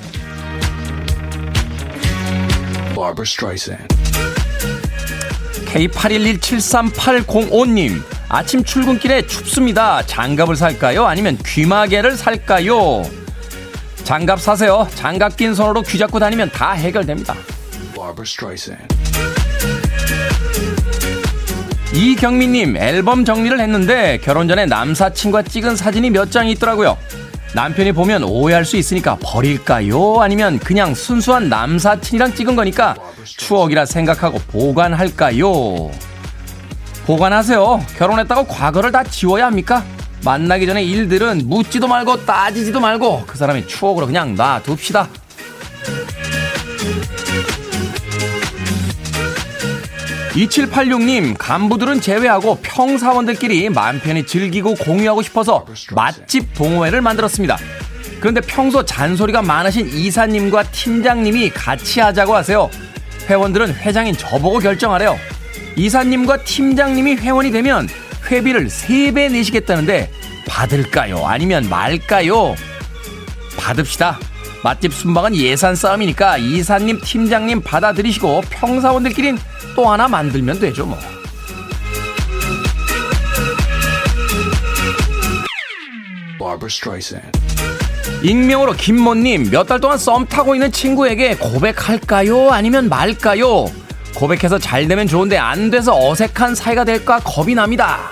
[5.66, 8.00] K81173805님.
[8.28, 10.02] 아침 출근길에 춥습니다.
[10.06, 11.04] 장갑을 살까요?
[11.04, 13.02] 아니면 귀마개를 살까요?
[14.04, 14.86] 장갑 사세요.
[14.94, 17.34] 장갑 낀 손으로 귀 잡고 다니면 다 해결됩니다.
[21.96, 26.98] 이경민님 앨범 정리를 했는데 결혼 전에 남사친과 찍은 사진이 몇 장이 있더라고요.
[27.54, 30.20] 남편이 보면 오해할 수 있으니까 버릴까요?
[30.20, 35.90] 아니면 그냥 순수한 남사친이랑 찍은 거니까 추억이라 생각하고 보관할까요?
[37.06, 37.86] 보관하세요.
[37.96, 39.82] 결혼했다고 과거를 다 지워야 합니까?
[40.22, 45.08] 만나기 전에 일들은 묻지도 말고 따지지도 말고 그 사람의 추억으로 그냥 놔둡시다.
[50.36, 57.56] 2786님, 간부들은 제외하고 평사원들끼리 맘 편히 즐기고 공유하고 싶어서 맛집 동호회를 만들었습니다.
[58.20, 62.70] 그런데 평소 잔소리가 많으신 이사님과 팀장님이 같이 하자고 하세요.
[63.28, 65.18] 회원들은 회장인 저보고 결정하래요.
[65.76, 67.88] 이사님과 팀장님이 회원이 되면
[68.30, 70.10] 회비를 3배 내시겠다는데
[70.46, 71.24] 받을까요?
[71.26, 72.54] 아니면 말까요?
[73.56, 74.18] 받읍시다.
[74.66, 79.38] 맛집 순방은 예산 싸움이니까 이사님, 팀장님 받아들이시고 평사원들끼린
[79.76, 80.98] 또 하나 만들면 되죠, 뭐.
[88.24, 92.50] 익명으로 김모님 몇 달 동안 썸 타고 있는 친구에게 고백할까요?
[92.50, 93.66] 아니면 말까요?
[94.16, 98.10] 고백해서 잘 되면 좋은데 안 돼서 어색한 사이가 될까 겁이 납니다.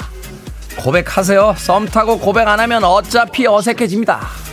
[0.77, 1.57] 고백하세요.
[1.59, 4.45] 썸 타고 고백 안 하면 어차피 어색해집니다.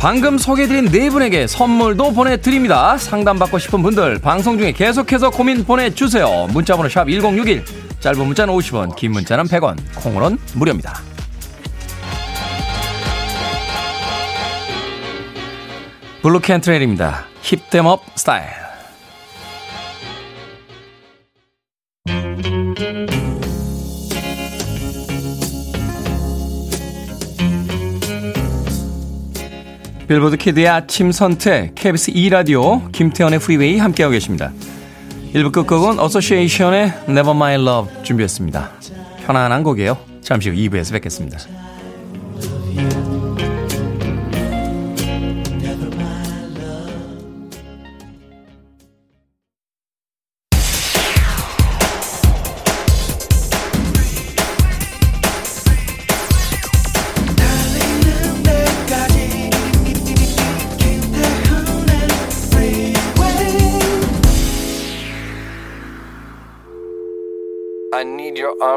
[0.00, 2.96] 방금 소개해드린 네 분에게 선물도 보내드립니다.
[2.96, 6.46] 상담받고 싶은 분들 방송 중에 계속해서 고민 보내주세요.
[6.52, 7.62] 문자번호 샵 1061,
[8.00, 11.02] 짧은 문자는 50원, 긴 문자는 100원, 콩으로는 무료입니다.
[16.22, 17.26] 블루 캔트렐입니다.
[17.42, 18.59] Hit 'Em Up Style.
[30.10, 34.50] 빌보드 키드의 아침 선택, KBS 2라디오, 김태훈의 프리웨이 함께하고 계십니다.
[35.32, 38.70] 1부 끝곡은 어소시에이션의 Never My Love 준비했습니다.
[39.24, 39.96] 편안한 곡이에요.
[40.20, 41.38] 잠시 후 2부에서 뵙겠습니다.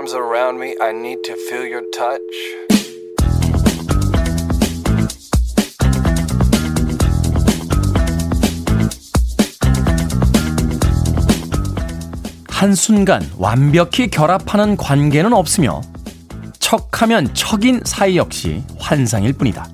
[0.03, 0.75] Arms around me.
[0.81, 2.19] I need to feel your touch.
[12.49, 15.81] 한순간 완벽히 결합하는 관계는 없으며
[16.59, 19.67] 척하면 척인 사이 역시 환상일 뿐이다.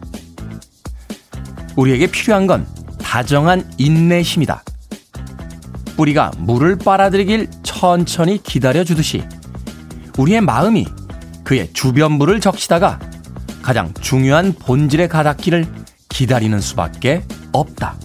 [1.76, 2.68] 우리에게 필요한 건
[3.00, 4.64] 다정한 인내심이다.
[5.96, 9.24] 뿌리가 물을 빨아들이길 천천히 기다려주듯이
[10.20, 10.86] 우리의 마음이
[11.46, 13.00] 그의 주변부를 적시다가
[13.62, 15.66] 가장 중요한 본질에 가닿기를
[16.10, 17.96] 기다리는 수밖에 없다.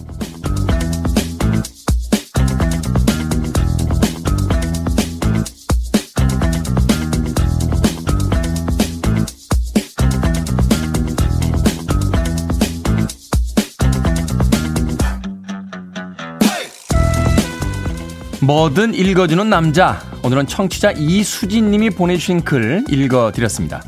[18.41, 20.14] 뭐든 읽어주는 남자.
[20.25, 23.83] 오늘은 청취자 이수진 님이 보내주신 글 읽어드렸습니다.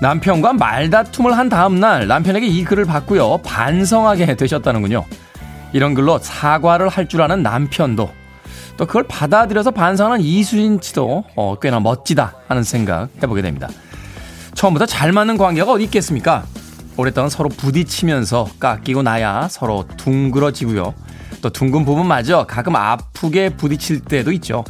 [0.00, 3.38] 남편과 말다툼을 한 다음날 남편에게 이 글을 받고요.
[3.38, 5.04] 반성하게 되셨다는군요.
[5.72, 8.08] 이런 글로 사과를 할 줄 아는 남편도
[8.76, 13.68] 또 그걸 받아들여서 반성하는 이수진 씨도 어, 꽤나 멋지다 하는 생각 해보게 됩니다.
[14.54, 16.44] 처음부터 잘 맞는 관계가 어디 있겠습니까?
[16.96, 20.94] 오랫동안 서로 부딪히면서 깎이고 나야 서로 둥그러지고요.
[21.42, 24.62] 또 둥근 부분마저 가끔 아프게 부딪힐 때도 있죠.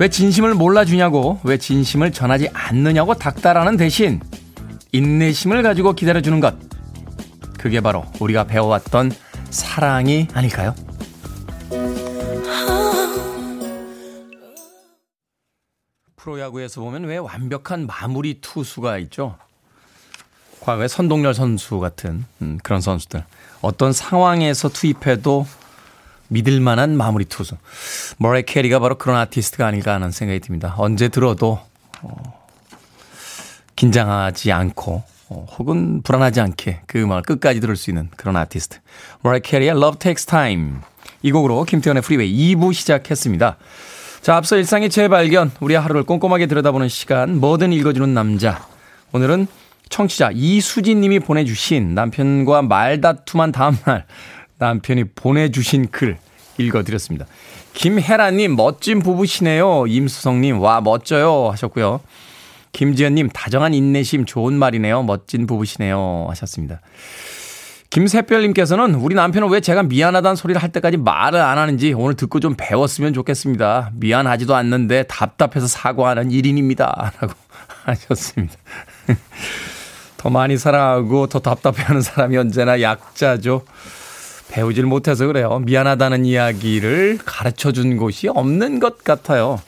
[0.00, 4.18] 왜 진심을 몰라주냐고, 왜 진심을 전하지 않느냐고 닥달하는 대신
[4.92, 6.54] 인내심을 가지고 기다려주는 것.
[7.58, 9.12] 그게 바로 우리가 배워왔던
[9.50, 10.74] 사랑이 아닐까요?
[16.16, 19.36] 프로야구에서 보면 왜 완벽한 마무리 투수가 있죠?
[20.60, 23.22] 과거에 선동열 선수 같은 음, 그런 선수들.
[23.60, 25.46] 어떤 상황에서 투입해도
[26.30, 27.56] 믿을 만한 마무리 투수.
[28.18, 30.74] 머라이어 캐리가 바로 그런 아티스트가 아닐까 하는 생각이 듭니다.
[30.78, 31.60] 언제 들어도
[32.02, 32.40] 어,
[33.76, 38.78] 긴장하지 않고 어, 혹은 불안하지 않게 그 음악을 끝까지 들을 수 있는 그런 아티스트.
[39.22, 40.78] 머라이어 캐리의 Love Takes Time.
[41.22, 43.56] 이 곡으로 김태훈의 프리웨이 2부 시작했습니다.
[44.22, 48.66] 자, 앞서 일상의 재발견, 우리 하루를 꼼꼼하게 들여다보는 시간, 뭐든 읽어주는 남자.
[49.12, 49.46] 오늘은
[49.88, 54.06] 청취자 이수진 님이 보내주신 남편과 말다툼한 다음날
[54.60, 56.18] 남편이 보내주신 글
[56.58, 57.26] 읽어드렸습니다.
[57.72, 59.86] 김혜라님, 멋진 부부시네요.
[59.86, 61.48] 임수성님, 와, 멋져요.
[61.50, 62.00] 하셨고요.
[62.72, 65.02] 김지연님, 다정한 인내심 좋은 말이네요.
[65.02, 66.26] 멋진 부부시네요.
[66.28, 66.80] 하셨습니다.
[67.88, 72.54] 김새별님께서는 우리 남편은 왜 제가 미안하다는 소리를 할 때까지 말을 안 하는지 오늘 듣고 좀
[72.56, 73.90] 배웠으면 좋겠습니다.
[73.94, 76.86] 미안하지도 않는데 답답해서 사과하는 1인입니다.
[77.20, 77.34] 라고
[77.84, 78.54] 하셨습니다.
[80.18, 83.64] 더 많이 사랑하고 더 답답해하는 사람이 언제나 약자죠.
[84.50, 85.60] 배우질 못해서 그래요.
[85.60, 89.60] 미안하다는 이야기를 가르쳐 준 곳이 없는 것 같아요.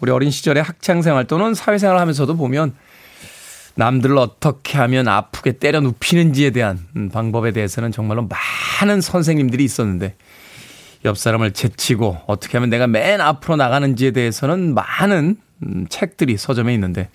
[0.00, 2.74] 우리 어린 시절에 학창생활 또는 사회생활 하면서도 보면
[3.76, 8.28] 남들을 어떻게 하면 아프게 때려 눕히는지에 대한 음, 방법에 대해서는 정말로
[8.80, 10.14] 많은 선생님들이 있었는데
[11.04, 17.08] 옆 사람을 제치고 어떻게 하면 내가 맨 앞으로 나가는지에 대해서는 많은 음, 책들이 서점에 있는데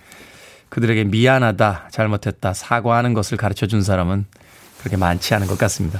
[0.69, 4.25] 그들에게 미안하다, 잘못했다, 사과하는 것을 가르쳐 준 사람은
[4.79, 5.99] 그렇게 많지 않은 것 같습니다.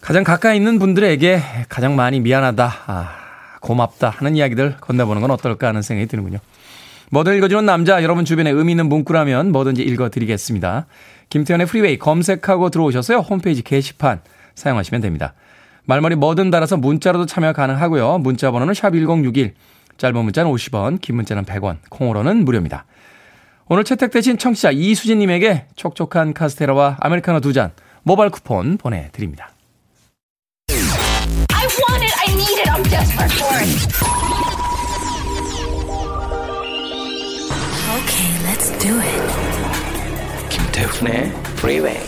[0.00, 3.14] 가장 가까이 있는 분들에게 가장 많이 미안하다, 아,
[3.60, 6.38] 고맙다 하는 이야기들 건네보는 건 어떨까 하는 생각이 드는군요.
[7.10, 10.86] 뭐든 읽어주는 남자, 여러분 주변에 의미 있는 문구라면 뭐든지 읽어드리겠습니다.
[11.30, 13.18] 김태현의 프리웨이 검색하고 들어오셔서요.
[13.18, 14.20] 홈페이지 게시판
[14.54, 15.34] 사용하시면 됩니다.
[15.84, 18.18] 말머리 뭐든 달아서 문자로도 참여 가능하고요.
[18.18, 19.52] 문자 번호는 샵1061,
[19.96, 22.84] 짧은 문자는 50원, 긴 문자는 100원, 콩으로는 무료입니다.
[23.66, 29.50] 오늘 채택되신 청취자 이수진님에게 촉촉한 카스테라와 아메리카노 두 잔 모바일 쿠폰 보내드립니다.
[30.70, 33.68] I want it, I need it, I'm desperate for it.
[37.96, 39.22] Okay, let's do it.
[40.50, 41.98] 김태훈의 Freeway.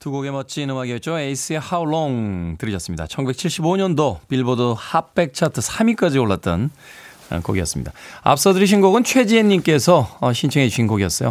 [0.00, 1.18] 두 곡의 멋진 음악이었죠.
[1.18, 3.04] 에이스의 How Long 들으셨습니다.
[3.04, 6.70] 1975년도 빌보드 핫백 차트 3위까지 올랐던
[7.44, 7.92] 곡이었습니다.
[8.22, 11.30] 앞서 들으신 곡은 최지혜님께서 어, 신청해 주신 곡이었어요.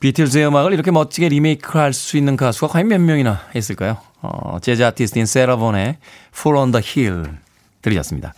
[0.00, 3.98] 비틀즈의 음악을 이렇게 멋지게 리메이크할 수 있는 가수가 과연 몇 명이나 있을까요?
[4.22, 5.98] 어, 재즈 아티스트인 사라 본의
[6.34, 7.34] Fool on the Hill
[7.82, 8.34] 들으셨습니다.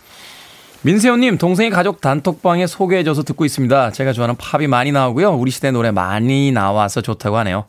[0.81, 3.91] 민세호님, 동생이 가족 단톡방에 소개해줘서 듣고 있습니다.
[3.91, 5.31] 제가 좋아하는 팝이 많이 나오고요.
[5.31, 7.65] 우리 시대 노래 많이 나와서 좋다고 하네요.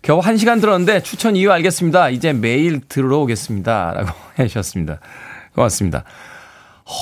[0.00, 2.08] 겨우 한 시간 들었는데 추천 이유 알겠습니다.
[2.08, 3.92] 이제 매일 들으러 오겠습니다.
[3.94, 5.00] 라고 해주셨습니다.
[5.54, 6.04] 고맙습니다.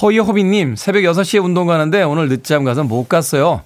[0.03, 3.63] 허이호비님, 새벽 6시에 운동 가는데 오늘 늦잠 가서 못 갔어요.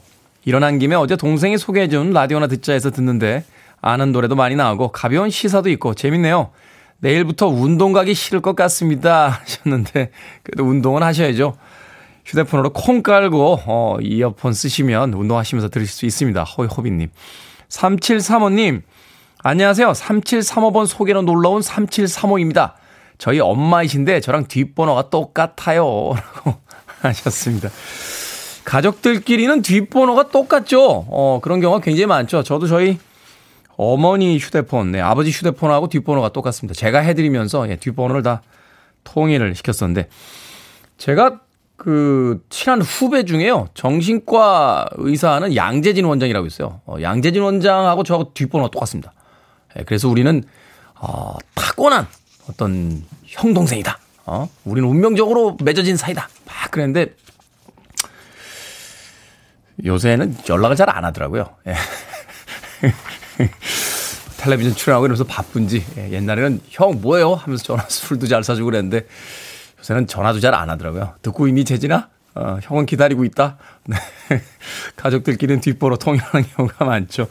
[0.49, 3.45] 일어난 김에 어제 동생이 소개해준 라디오나 듣자에서 듣는데
[3.83, 6.53] 아는 노래도 많이 나오고 가벼운 시사도 있고 재밌네요.
[7.01, 9.29] 내일부터 운동 가기 싫을 것 같습니다.
[9.45, 10.11] 하셨는데
[10.43, 11.55] 그래도 운동은 하셔야죠.
[12.25, 16.45] 휴대폰으로 콩 깔고 어, 이어폰 쓰시면 운동하시면서 들으실 수 있습니다.
[16.45, 17.11] 호이호비님.
[17.69, 18.81] 3735님,
[19.43, 19.93] 안녕하세요.
[19.93, 22.73] 3735번 소개로 놀러온 3735입니다.
[23.19, 26.15] 저희 엄마이신데 저랑 뒷번호가 똑같아요.
[26.17, 26.57] 라고
[27.03, 27.69] 하셨습니다.
[28.69, 31.07] 가족들끼리는 뒷번호가 똑같죠?
[31.09, 32.43] 어, 그런 경우가 굉장히 많죠.
[32.43, 32.99] 저도 저희
[33.79, 36.79] 어머니 휴대폰, 네, 아버지 휴대폰하고 뒷번호가 똑같습니다.
[36.79, 38.43] 제가 해드리면서 예, 뒷번호를 다
[39.05, 40.11] 통일을 시켰었는데,
[40.99, 41.41] 제가
[41.77, 43.69] 그 친한 후배 중에요.
[43.73, 46.83] 정신과 의사는 양재진 원장이라고 있어요.
[46.85, 49.15] 어, 양재진 원장하고 저하고 뒷번호가 똑같습니다.
[49.79, 50.43] 예, 그래서 우리는
[51.01, 52.07] 어, 타고난
[52.51, 53.99] 어떤 형 동생이다.
[54.27, 56.29] 어, 우리는 운명적으로 맺어진 사이다.
[56.45, 57.15] 막 그랬는데
[59.85, 61.49] 요새는 연락을 잘 안 하더라고요.
[61.67, 61.75] 예.
[64.39, 69.07] 텔레비전 출연하고 이러면서 바쁜지 예, 옛날에는 형 뭐예요 하면서 전화 술도 잘 사주고 그랬는데
[69.81, 71.15] 요새는 전화도 잘 안 하더라고요.
[71.23, 72.09] 듣고 있니, 재진아?
[72.35, 73.57] 어, 형은 기다리고 있다.
[73.87, 73.97] 네.
[74.97, 77.29] 가족들끼리는 뒷번호로 통일하는 경우가 많죠.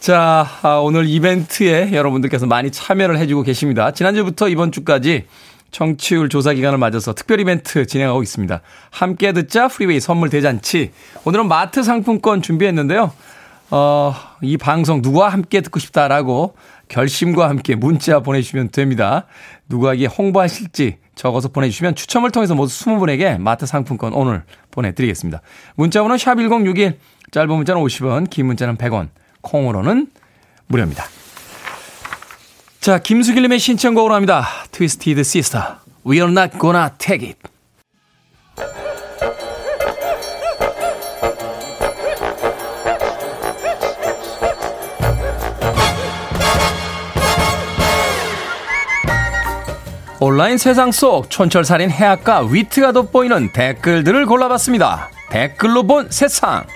[0.00, 3.90] 자, 아, 오늘 이벤트에 여러분들께서 많이 참여를 해주고 계십니다.
[3.90, 5.26] 지난주부터 이번 주까지
[5.74, 8.60] 청취율 조사 기간을 맞아서 특별 이벤트 진행하고 있습니다.
[8.90, 10.92] 함께 듣자 프리웨이 선물 대잔치.
[11.24, 13.12] 오늘은 마트 상품권 준비했는데요.
[13.70, 16.54] 어, 이 방송 누구와 함께 듣고 싶다라고
[16.86, 19.26] 결심과 함께 문자 보내주시면 됩니다.
[19.68, 25.40] 누구에게 홍보하실지 적어서 보내주시면 추첨을 통해서 모두 20분에게 마트 상품권 오늘 보내드리겠습니다.
[25.74, 26.94] 문자번호 샵1061
[27.32, 29.08] 짧은 문자는 50원 긴 문자는 100원
[29.40, 30.06] 콩으로는
[30.68, 31.04] 무료입니다.
[32.84, 34.46] 자 김수길님의 신청곡으로 합니다.
[34.70, 37.40] 트위스티드 시스터 We're not gonna take it
[50.20, 55.10] 온라인 세상 속 촌철살인 해악과 위트가 돋보이는 댓글들을 골라봤습니다.
[55.30, 56.66] 댓글로 본 세상.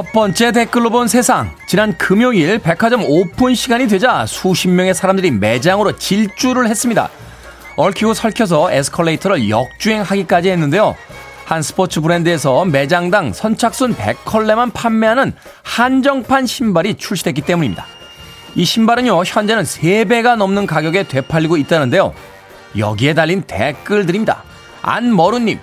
[0.00, 1.54] 첫 번째 댓글로 본 세상.
[1.66, 7.10] 지난 금요일 백화점 오픈 시간이 되자 수십 명의 사람들이 매장으로 질주를 했습니다.
[7.76, 10.96] 얽히고 설켜서 에스컬레이터를 역주행하기까지 했는데요.
[11.44, 15.34] 한 스포츠 브랜드에서 매장당 선착순 100컬레만 판매하는
[15.64, 17.84] 한정판 신발이 출시됐기 때문입니다.
[18.54, 22.14] 이 신발은요, 현재는 3배가 넘는 가격에 되팔리고 있다는데요.
[22.78, 24.44] 여기에 달린 댓글들입니다.
[24.80, 25.58] 안머루님,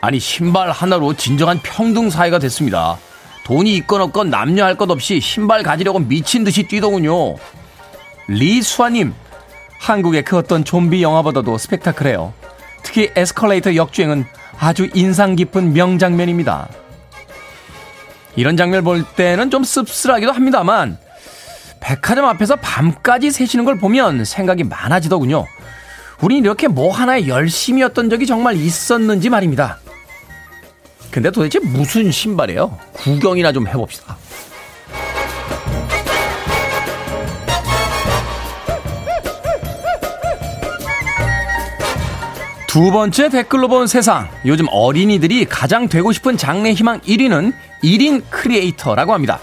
[0.00, 2.98] 아니, 신발 하나로 진정한 평등 사회가 됐습니다.
[3.44, 7.36] 돈이 있건 없건 남녀 할 것 없이 신발 가지려고 미친 듯이 뛰더군요.
[8.28, 9.14] 리수아님,
[9.80, 12.32] 한국의 그 어떤 좀비 영화보다도 스펙타클해요.
[12.82, 14.24] 특히 에스컬레이터 역주행은
[14.58, 16.68] 아주 인상 깊은 명장면입니다.
[18.36, 20.98] 이런 장면 볼 때는 좀 씁쓸하기도 합니다만,
[21.80, 25.46] 백화점 앞에서 밤까지 새시는 걸 보면 생각이 많아지더군요.
[26.22, 29.78] 우린 이렇게 뭐 하나에 열심이었던 적이 정말 있었는지 말입니다.
[31.12, 32.78] 근데 도대체 무슨 신발이에요?
[32.94, 34.16] 구경이나 좀 해봅시다.
[42.66, 44.30] 두 번째 댓글로 본 세상.
[44.46, 47.52] 요즘 어린이들이 가장 되고 싶은 장래 희망 1위는
[47.84, 49.38] 1인 크리에이터라고 합니다.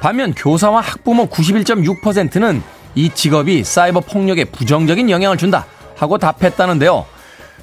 [0.00, 2.62] 반면 교사와 학부모 91.6%는
[2.94, 7.04] 이 직업이 사이버 폭력에 부정적인 영향을 준다 하고 답했다는데요.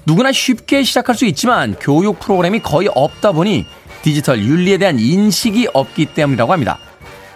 [0.07, 3.65] 누구나 쉽게 시작할 수 있지만 교육 프로그램이 거의 없다 보니
[4.03, 6.79] 디지털 윤리에 대한 인식이 없기 때문이라고 합니다.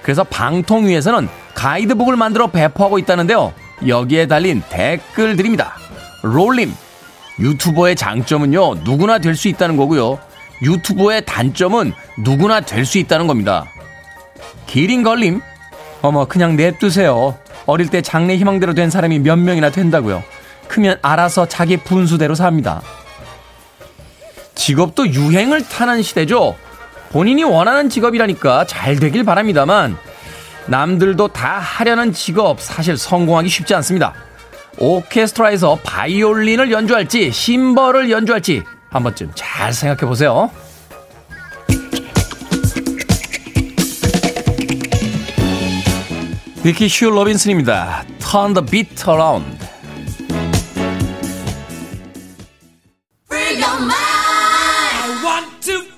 [0.01, 3.53] 그래서 방통위에서는 가이드북을 만들어 배포하고 있다는데요.
[3.85, 5.75] 여기에 달린 댓글들입니다.
[6.23, 6.73] 롤림,
[7.41, 10.17] 유튜버의 장점은요, 누구나 될 수 있다는 거고요.
[10.63, 13.65] 유튜버의 단점은 누구나 될 수 있다는 겁니다.
[14.65, 15.41] 기린 걸림?
[16.01, 17.37] 어머, 그냥 냅두세요.
[17.65, 20.23] 어릴 때 장래 희망대로 된 사람이 몇 명이나 된다고요.
[20.71, 22.81] 크면 알아서 자기 분수대로 삽니다.
[24.55, 26.55] 직업도 유행을 타는 시대죠.
[27.11, 29.97] 본인이 원하는 직업이라니까 잘 되길 바랍니다만,
[30.67, 34.13] 남들도 다 하려는 직업 사실 성공하기 쉽지 않습니다.
[34.77, 40.49] 오케스트라에서 바이올린을 연주할지 심벌을 연주할지 한 번쯤 잘 생각해 보세요.
[46.63, 48.05] 비키 슈 로빈슨입니다.
[48.19, 49.60] Turn the beat around.
[53.59, 53.91] your mind.
[53.93, 55.90] I want to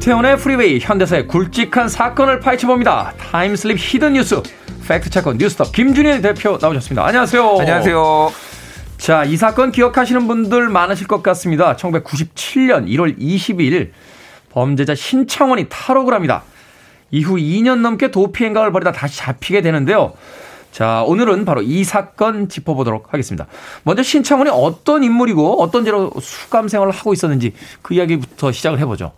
[0.00, 3.12] 김태훈의 프리웨이 현대사의 굵직한 사건을 파헤쳐봅니다.
[3.18, 4.42] time slip hidden 뉴스
[4.88, 7.04] 팩트체크 뉴스톱 김준일 대표 나오셨습니다.
[7.04, 7.58] 안녕하세요.
[7.60, 8.32] 안녕하세요.
[8.96, 11.76] 자, 이 사건 기억하시는 분들 많으실 것 같습니다.
[11.76, 13.90] 1997년 1월 22일
[14.48, 16.44] 범죄자 신창원이 탈옥을 합니다.
[17.10, 20.14] 이후 2년 넘게 도피 행각을 벌이다 다시 잡히게 되는데요.
[20.72, 23.48] 자, 오늘은 바로 이 사건 짚어보도록 하겠습니다.
[23.82, 29.12] 먼저 신창원이 어떤 인물이고 어떤 죄로 수감 생활을 하고 있었는지 그 이야기부터 시작을 해보죠.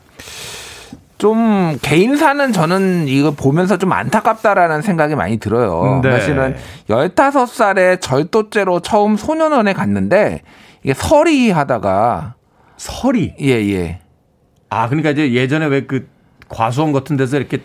[1.22, 6.00] 좀 개인사는 저는 이거 보면서 좀 안타깝다라는 생각이 많이 들어요.
[6.02, 6.11] 네.
[6.11, 6.56] 사실은
[6.88, 10.42] 15살에 절도죄로 처음 소년원에 갔는데
[10.82, 12.35] 이게 서리 하다가
[12.76, 14.00] 서리 예, 예.
[14.68, 16.08] 아, 그러니까 이제 예전에 왜 그
[16.48, 17.58] 과수원 같은 데서 이렇게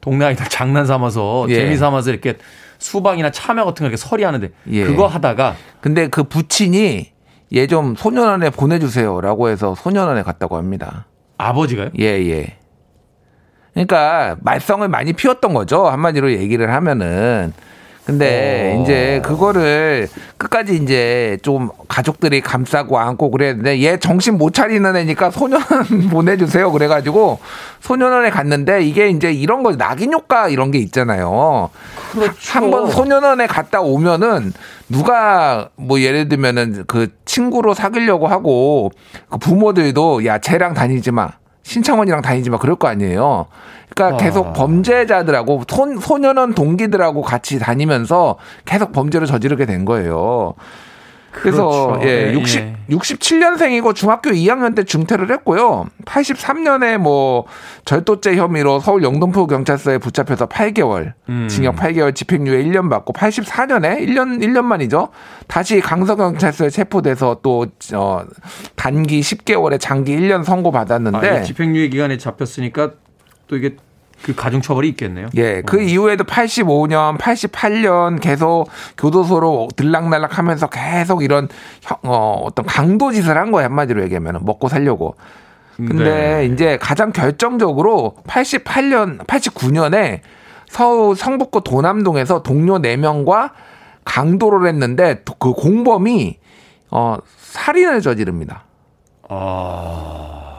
[0.00, 1.54] 동네 아이들 장난 삼아서 예.
[1.56, 2.36] 재미 삼아서 이렇게
[2.78, 4.84] 수박이나 참외 같은 거 이렇게 서리 하는데 예.
[4.84, 7.08] 그거 하다가 근데 그 부친이
[7.56, 11.06] 얘 좀 소년원에 보내주세요라고 해서 소년원에 갔다고 합니다.
[11.38, 11.90] 아버지가요?
[11.98, 12.58] 예, 예.
[13.74, 15.86] 그러니까 말썽을 많이 피웠던 거죠.
[15.88, 17.52] 한마디로 얘기를 하면은.
[18.06, 18.80] 근데 오.
[18.80, 18.82] 어.
[18.82, 25.64] 이제 그거를 끝까지 이제 좀 가족들이 감싸고 안고 그랬는데 얘 정신 못 차리는 애니까 소년원
[26.12, 26.70] 보내주세요.
[26.70, 27.38] 그래가지고
[27.80, 31.70] 소년원에 갔는데 이게 이제 이런 거 낙인 효과 이런 게 있잖아요.
[32.12, 32.58] 그렇죠.
[32.58, 34.52] 한번 소년원에 갔다 오면은
[34.90, 38.92] 누가 뭐 예를 들면은 그 친구로 사귀려고 하고
[39.30, 41.30] 그 부모들도 야 쟤랑 다니지 마.
[41.64, 43.46] 신창원이랑 다니지 마 그럴 거 아니에요.
[43.88, 44.22] 그러니까 와.
[44.22, 50.54] 계속 범죄자들하고 소, 소년원 동기들하고 같이 다니면서 계속 범죄를 저지르게 된 거예요.
[51.34, 52.08] 그래서 그렇죠.
[52.08, 52.76] 예, 60 예.
[52.88, 55.86] 67년생이고 중학교 2학년 때 중퇴를 했고요.
[56.04, 57.44] 83년에 뭐
[57.84, 61.48] 절도죄 혐의로 서울 영등포 경찰서에 붙잡혀서 8개월 음.
[61.48, 65.08] 징역 8개월 집행유예 1년 받고 84년에 1년 1년 만이죠.
[65.48, 68.24] 다시 강서 경찰서에 체포돼서 또 어,
[68.76, 72.92] 단기 10개월에 장기 1년 선고 받았는데 아, 집행유예 기간에 잡혔으니까
[73.48, 73.76] 또 이게
[74.24, 75.28] 그 가중처벌이 있겠네요.
[75.36, 75.60] 예.
[75.60, 75.80] 그 어.
[75.80, 81.48] 이후에도 85년, 88년 계속 교도소로 들락날락 하면서 계속 이런
[82.02, 83.66] 어, 어떤 강도짓을 한 거예요.
[83.66, 85.16] 한마디로 얘기하면 먹고 살려고.
[85.76, 86.46] 근데 네.
[86.46, 90.20] 이제 가장 결정적으로 88년, 89년에
[90.68, 93.50] 서울 성북구 도남동에서 동료 4명과
[94.04, 96.38] 강도를 했는데 그 공범이
[96.90, 98.64] 어 살인을 저지릅니다.
[99.28, 100.53] 아.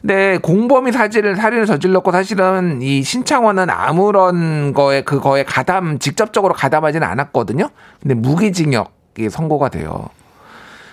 [0.00, 7.68] 네, 공범이 사진을 살인을 저질렀고 사실은 이 신창원은 아무런 거에 그거에 가담 직접적으로 가담하지는 않았거든요.
[8.00, 10.08] 근데 무기징역이 선고가 돼요.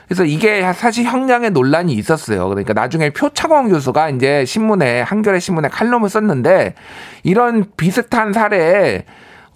[0.08, 2.48] 그래서 이게 사실 형량의 논란이 있었어요.
[2.48, 6.76] 그러니까 나중에 표창원 교수가 이제 신문에 한겨레 신문에 칼럼을 썼는데
[7.24, 9.06] 이런 비슷한 사례에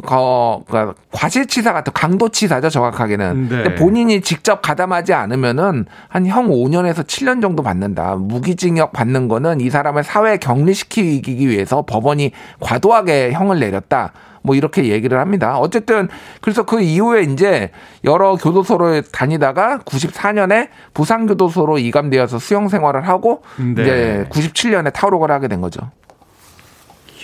[0.07, 3.49] 어, 그러니까 과실치사 같은 강도치사죠 정확하게는.
[3.49, 3.63] 네.
[3.63, 8.15] 근데 본인이 직접 가담하지 않으면은 한 형 5년에서 7년 정도 받는다.
[8.15, 14.13] 무기징역 받는 거는 이 사람을 사회에 격리시키기 위해서 법원이 과도하게 형을 내렸다.
[14.41, 15.57] 뭐 이렇게 얘기를 합니다.
[15.57, 16.07] 어쨌든
[16.39, 17.71] 그래서 그 이후에 이제
[18.05, 23.81] 여러 교도소를 다니다가 94년에 부산교도소로 이감되어서 수용 생활을 하고 네.
[23.81, 25.81] 이제 97년에 탈옥을 하게 된 거죠.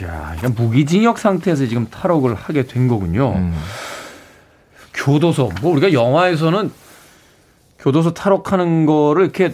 [0.03, 3.33] 야, 그러니까 무기징역 상태에서 지금 탈옥을 하게 된 거군요.
[3.33, 3.57] 음.
[4.93, 6.71] 교도소, 뭐 우리가 영화에서는
[7.79, 9.53] 교도소 탈옥하는 거를 이렇게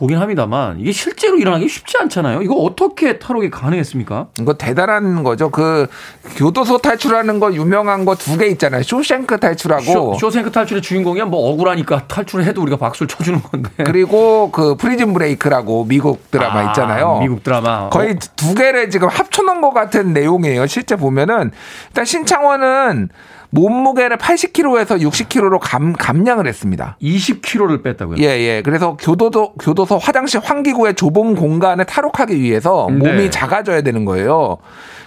[0.00, 2.40] 보긴 합니다만 이게 실제로 일어나기 쉽지 않잖아요.
[2.40, 4.28] 이거 어떻게 탈옥이 가능했습니까?
[4.40, 5.50] 이거 대단한 거죠.
[5.50, 5.88] 그
[6.36, 8.82] 교도소 탈출하는 거 유명한 거 두 개 있잖아요.
[8.82, 13.70] 쇼생크 탈출하고 쇼, 생크 탈출의 주인공이 뭐 억울하니까 탈출을 해도 우리가 박수를 쳐주는 건데.
[13.84, 17.18] 그리고 그 프리즌 브레이크라고 미국 드라마 아, 있잖아요.
[17.20, 18.18] 미국 드라마 거의 어.
[18.36, 20.66] 두 개를 지금 합쳐놓은 것 같은 내용이에요.
[20.66, 21.50] 실제 보면은
[21.88, 23.10] 일단 신창원은
[23.50, 26.96] 몸무게를 80kg에서 60kg로 감, 감량을 했습니다.
[27.02, 28.16] 20kg를 뺐다고요?
[28.18, 28.62] 예, 예.
[28.62, 32.96] 그래서 교도소, 교도소 화장실 환기구의 좁은 공간을 탈옥하기 위해서 네.
[32.96, 34.58] 몸이 작아져야 되는 거예요.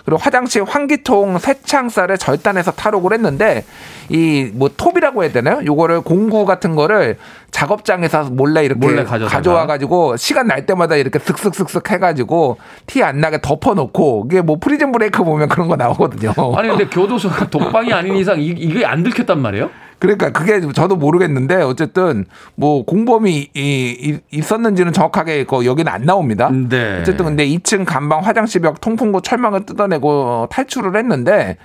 [0.06, 3.64] 그리고 화장실 환기통 세창살을 절단해서 탈옥을 했는데
[4.10, 5.62] 이 뭐 톱이라고 해야 되나요?
[5.66, 7.18] 요거를 공구 같은 거를
[7.52, 13.20] 작업장에서 몰래 이렇게 몰래 가져와 가지고 시간 날 때마다 이렇게 슥슥슥슥 해 가지고 티 안
[13.20, 16.34] 나게 덮어 놓고 이게 뭐 프리즌 브레이크 보면 그런 거 나오거든요.
[16.58, 19.70] 아니 근데 교도소가 독방이 아닌 이상 이게 안 들켰단 말이에요?
[20.04, 22.26] 그러니까 그게 저도 모르겠는데 어쨌든
[22.56, 26.50] 뭐 공범이 이, 있었는지는 정확하게 여기는 안 나옵니다.
[26.52, 27.00] 네.
[27.00, 31.56] 어쨌든 근데 2층 감방 화장실 벽 통풍구 철망을 뜯어내고 탈출을 했는데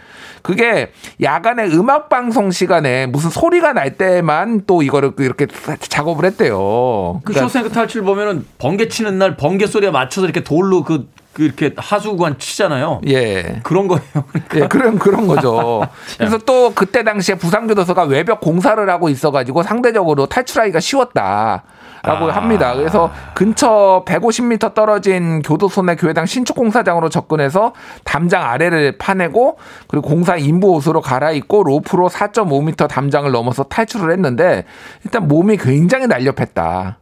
[0.43, 5.49] 그게 야간에 음악 방송 시간에 무슨 소리가 날 때만 또 이거를 이렇게
[5.81, 7.21] 작업을 했대요.
[7.25, 11.09] 그 그러니까 쇼생크 탈출 보면은 번개 치는 날 번개 소리에 맞춰서 이렇게 돌로 그
[11.39, 13.01] 이렇게 하수구간 치잖아요.
[13.07, 13.61] 예.
[13.63, 14.05] 그런 거예요.
[14.13, 14.61] 그러니까.
[14.61, 15.87] 예, 그런 그런 거죠.
[16.19, 21.65] 그래서 또 그때 당시에 부산교도소가 외벽 공사를 하고 있어가지고 상대적으로 탈출하기가 쉬웠다.
[22.03, 22.37] 라고 아.
[22.37, 22.75] 합니다.
[22.75, 27.73] 그래서 근처 150m 떨어진 교도소 내 교회당 신축 공사장으로 접근해서
[28.05, 29.59] 담장 아래를 파내고
[29.89, 34.65] 그리고 공사 인부 옷으로 갈아입고 로프로 4.5m 담장을 넘어서 탈출을 했는데
[35.05, 36.99] 일단 몸이 굉장히 날렵했다.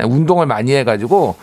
[0.00, 1.36] 예, 운동을 많이 해가지고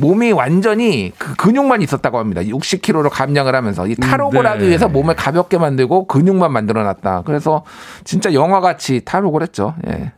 [0.00, 2.40] 몸이 완전히 그 근육만 있었다고 합니다.
[2.42, 4.48] 60kg로 감량을 하면서 이 탈옥을 네.
[4.48, 7.22] 하기 위해서 몸을 가볍게 만들고 근육만 만들어 놨다.
[7.26, 7.64] 그래서
[8.04, 9.74] 진짜 영화같이 탈옥을 했죠.
[9.88, 10.12] 예.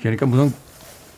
[0.00, 0.52] 그러니까 무슨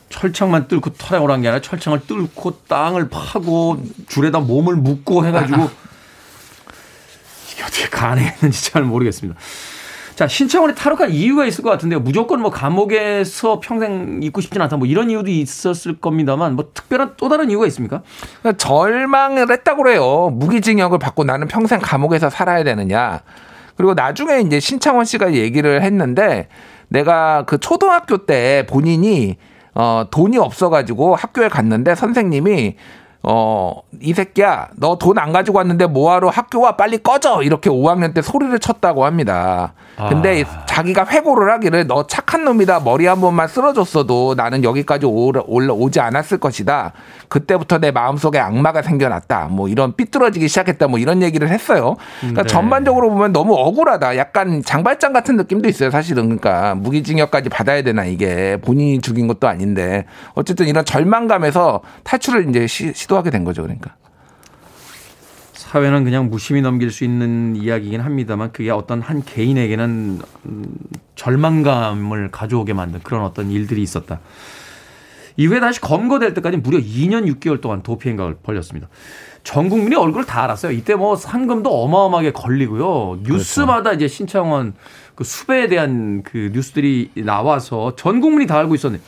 [0.09, 5.71] 철창만 뚫고 탈옥을 한 게 아니라 철창을 뚫고 땅을 파고 줄에다 몸을 묶고 해가지고
[7.53, 9.39] 이게 어떻게 가능했는지 잘 모르겠습니다.
[10.15, 12.01] 자, 신창원이 탈옥한 이유가 있을 것 같은데요.
[12.01, 14.77] 무조건 뭐 감옥에서 평생 있고 싶진 않다.
[14.77, 18.03] 뭐 이런 이유도 있었을 겁니다만 뭐 특별한 또 다른 이유가 있습니까?
[18.41, 20.31] 그러니까 절망을 했다고 그래요.
[20.35, 23.21] 무기징역을 받고 나는 평생 감옥에서 살아야 되느냐.
[23.77, 26.49] 그리고 나중에 이제 신창원 씨가 얘기를 했는데
[26.89, 29.39] 내가 그 초등학교 때 본인이
[29.75, 32.77] 어 돈이 없어가지고 학교에 갔는데 선생님이
[33.25, 37.43] 어, 이 새끼야, 너 돈 안 가지고 왔는데 뭐하러 학교 와 빨리 꺼져!
[37.43, 39.75] 이렇게 5학년 때 소리를 쳤다고 합니다.
[40.09, 40.65] 근데 아.
[40.67, 42.81] 자기가 회고를 하기를 너 착한 놈이다.
[42.81, 46.93] 머리 한 번만 쓸어줬어도 나는 여기까지 올라, 오지 않았을 것이다.
[47.29, 49.49] 그때부터 내 마음속에 악마가 생겨났다.
[49.51, 50.89] 뭐 이런 삐뚤어지기 시작했다.
[50.89, 51.97] 뭐 이런 얘기를 했어요.
[52.21, 52.49] 그러니까 네.
[52.49, 54.17] 전반적으로 보면 너무 억울하다.
[54.17, 55.91] 약간 장발장 같은 느낌도 있어요.
[55.91, 56.25] 사실은.
[56.25, 62.93] 그러니까 무기징역까지 받아야 되나 이게 본인이 죽인 것도 아닌데 어쨌든 이런 절망감에서 탈출을 이제 시,
[62.95, 63.63] 시도 하게 된 거죠.
[63.63, 63.97] 그러니까.
[65.53, 70.65] 사회는 그냥 무심히 넘길 수 있는 이야기이긴 합니다만 그게 어떤 한 개인에게는 음,
[71.15, 74.21] 절망감을 가져오게 만든 그런 어떤 일들이 있었다.
[75.37, 78.89] 이후에 다시 검거될 때까지 무려 2년 6개월 동안 도피 행각을 벌렸습니다.
[79.45, 80.73] 전 국민이 얼굴을 다 알았어요.
[80.73, 83.21] 이때 뭐 상금도 어마어마하게 걸리고요.
[83.23, 83.97] 뉴스마다 그렇죠.
[83.97, 84.75] 이제 신창원
[85.15, 89.03] 그 수배에 대한 그 뉴스들이 나와서 전 국민이 다 알고 있었는데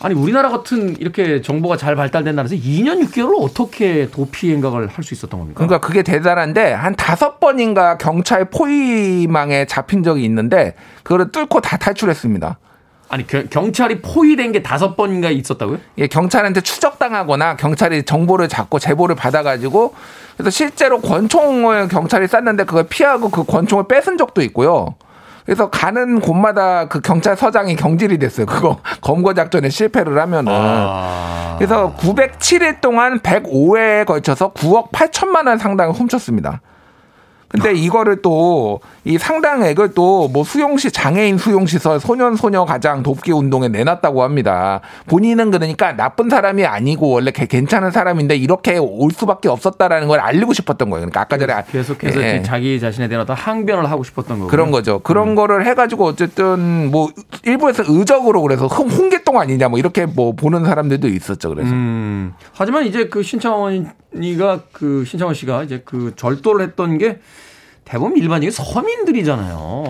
[0.00, 5.14] 아니 우리나라 같은 이렇게 정보가 잘 발달된 나라에서 2년 6개월을 어떻게 도피 행각을 할 수
[5.14, 5.58] 있었던 겁니까?
[5.58, 12.58] 그러니까 그게 대단한데 한 다섯 번인가 경찰 포위망에 잡힌 적이 있는데 그거를 뚫고 다 탈출했습니다.
[13.08, 15.78] 아니 경찰이 포위된 게 다섯 번인가 있었다고요?
[15.98, 19.94] 예, 경찰한테 추적당하거나 경찰이 정보를 잡고 제보를 받아가지고
[20.36, 24.96] 그래서 실제로 권총을 경찰이 쐈는데 그걸 피하고 그 권총을 뺏은 적도 있고요.
[25.44, 28.46] 그래서 가는 곳마다 그 경찰서장이 경질이 됐어요.
[28.46, 30.52] 그거 검거 작전에 실패를 하면은.
[30.54, 31.56] 아.
[31.58, 36.60] 그래서 907일 동안 105회에 걸쳐서 9억 8천만 원 상당을 훔쳤습니다.
[37.54, 43.68] 근데 이거를 또 이 상당액을 또 뭐 수용시 장애인 수용시설 소년 소녀 가장 돕기 운동에
[43.68, 44.80] 내놨다고 합니다.
[45.06, 50.88] 본인은 그러니까 나쁜 사람이 아니고 원래 괜찮은 사람인데 이렇게 올 수밖에 없었다라는 걸 알리고 싶었던
[50.88, 51.02] 거예요.
[51.02, 52.42] 그러니까 아까 전에 계속해서 예.
[52.42, 55.00] 자기 자신에 대한 어떤 항변을 하고 싶었던 거고 그런 거죠.
[55.00, 55.34] 그런 음.
[55.34, 57.10] 거를 해가지고 어쨌든 뭐
[57.44, 61.50] 일부에서 의적으로 그래서 홍계똥 아니냐 뭐 이렇게 뭐 보는 사람들도 있었죠.
[61.50, 62.32] 그래서 음.
[62.54, 67.18] 하지만 이제 그 신창원이가 그 신창원 씨가 이제 그 절도를 했던 게
[67.84, 69.84] 대부분 일반적인 서민들이잖아요.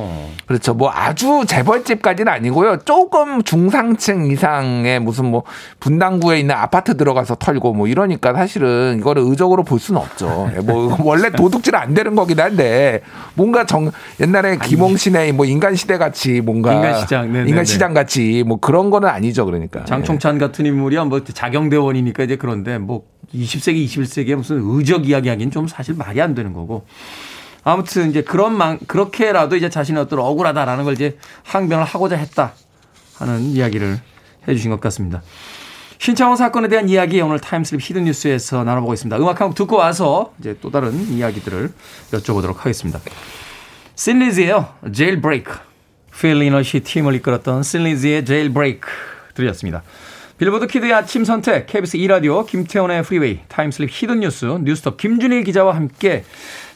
[0.47, 0.74] 그렇죠.
[0.74, 2.78] 뭐 아주 재벌집까지는 아니고요.
[2.84, 5.45] 조금 중상층 이상의 무슨 뭐
[5.78, 10.51] 분당구에 있는 아파트 들어가서 털고 뭐 이러니까 사실은 이거를 의적으로 볼 수는 없죠.
[10.57, 13.01] 예, 뭐 원래 도둑질 안 되는 거긴 한데
[13.34, 13.90] 뭔가 정
[14.20, 17.51] 옛날에 김홍신의 뭐 인간 시대 같이 뭔가 인간 시장, 네네네.
[17.51, 19.45] 인간 시장 같이 뭐 그런 거는 아니죠.
[19.47, 25.68] 그러니까 장총찬 같은 인물이야 뭐 자경대원이니까 이제 그런데 뭐 20세기 21세기에 무슨 의적 이야기하기는 좀
[25.68, 26.84] 사실 말이 안 되는 거고.
[27.65, 32.53] 아무튼 이제 그런 만 그렇게라도 이제 자신의 어떤 억울하다라는 걸 이제 항변을 하고자 했다
[33.19, 33.99] 하는 이야기를
[34.47, 35.23] 해주신 것 같습니다.
[35.99, 39.17] 신창원 사건에 대한 이야기 오늘 time slip hidden 뉴스에서 나눠보고 있습니다.
[39.17, 41.73] 음악 한 곡 듣고 와서 이제 또 다른 이야기들을
[42.12, 43.01] 여쭤보도록 하겠습니다.
[43.95, 44.68] 씬 리지예요.
[44.93, 45.53] Jailbreak.
[46.20, 48.87] 필 라이넛이 팀을 이끌었던 씬 리지의 Jailbreak
[49.35, 49.83] 들으셨습니다.
[50.39, 55.75] 빌보드 키드의 아침 선택, KBS 2라디오, 김태훈의 프리웨이, time slip hidden 뉴스, 뉴스톱 김준일 기자와
[55.77, 56.25] 함께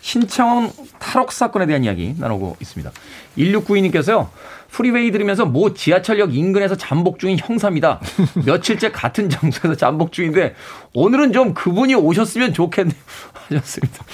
[0.09, 2.91] 신창원 탈옥 사건에 대한 이야기 나누고 있습니다.
[3.37, 4.29] 1692님께서요.
[4.71, 8.01] 프리웨이 들으면서 모 지하철역 인근에서 잠복 중인 형사입니다.
[8.47, 10.55] 며칠째 같은 장소에서 잠복 중인데
[10.95, 12.97] 오늘은 좀 그분이 오셨으면 좋겠네요.
[13.49, 14.05] 하셨습니다.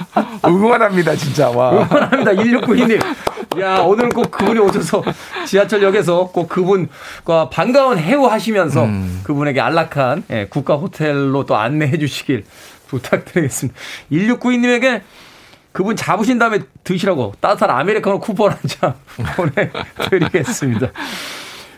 [0.48, 1.50] 응원합니다, 진짜.
[1.50, 1.72] 와.
[1.72, 2.32] 응원합니다.
[2.32, 3.60] 1692님.
[3.60, 5.02] 야, 오늘 꼭 그분이 오셔서
[5.46, 9.20] 지하철역에서 꼭 그분과 반가운 해우하시면서 음.
[9.24, 12.44] 그분에게 안락한 예, 국가 호텔로 또 안내해 주시길
[12.88, 13.78] 부탁드리겠습니다.
[14.10, 15.02] 1692님에게
[15.74, 18.94] 그분 잡으신 다음에 드시라고 따뜻한 아메리카노 쿠폰 한 장
[19.36, 20.86] 보내드리겠습니다.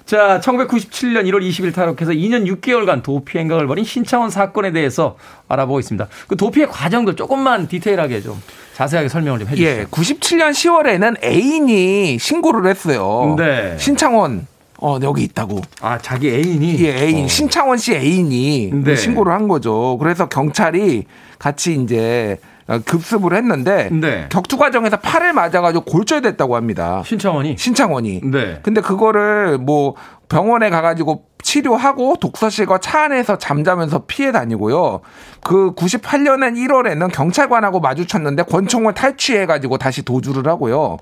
[0.05, 5.17] 자, 1997년 1월 20일 탈옥해서 2년 6개월간 도피 행각을 벌인 신창원 사건에 대해서
[5.49, 6.07] 알아보고 있습니다.
[6.29, 8.41] 그 도피의 과정들 조금만 디테일하게 좀
[8.75, 9.81] 자세하게 설명을 좀 해주세요.
[9.81, 13.35] 예, 97년 10월에는 애인이 신고를 했어요.
[13.39, 13.77] 네.
[13.79, 14.47] 신창원
[14.79, 15.63] 어, 여기 있다고.
[15.81, 16.85] 아, 자기 애인이?
[16.85, 17.25] 예, 애인.
[17.25, 17.29] 어.
[17.29, 18.95] 신창원 씨 애인이 네.
[18.95, 19.97] 신고를 한 거죠.
[19.99, 21.07] 그래서 경찰이
[21.39, 22.39] 같이 이제
[22.85, 24.27] 급습을 했는데 네.
[24.29, 27.03] 격투 과정에서 팔을 맞아가지고 골절됐다고 합니다.
[27.05, 27.57] 신창원이?
[27.59, 28.23] 신창원이.
[28.25, 28.59] 네.
[28.63, 29.95] 근데 그거를 뭐
[30.29, 35.01] 병원에 가가지고 치료하고 독서실과 차 안에서 잠자면서 피해 다니고요.
[35.45, 40.97] 그 98년엔 1월에는 경찰관하고 마주쳤는데 권총을 탈취해가지고 다시 도주를 하고요.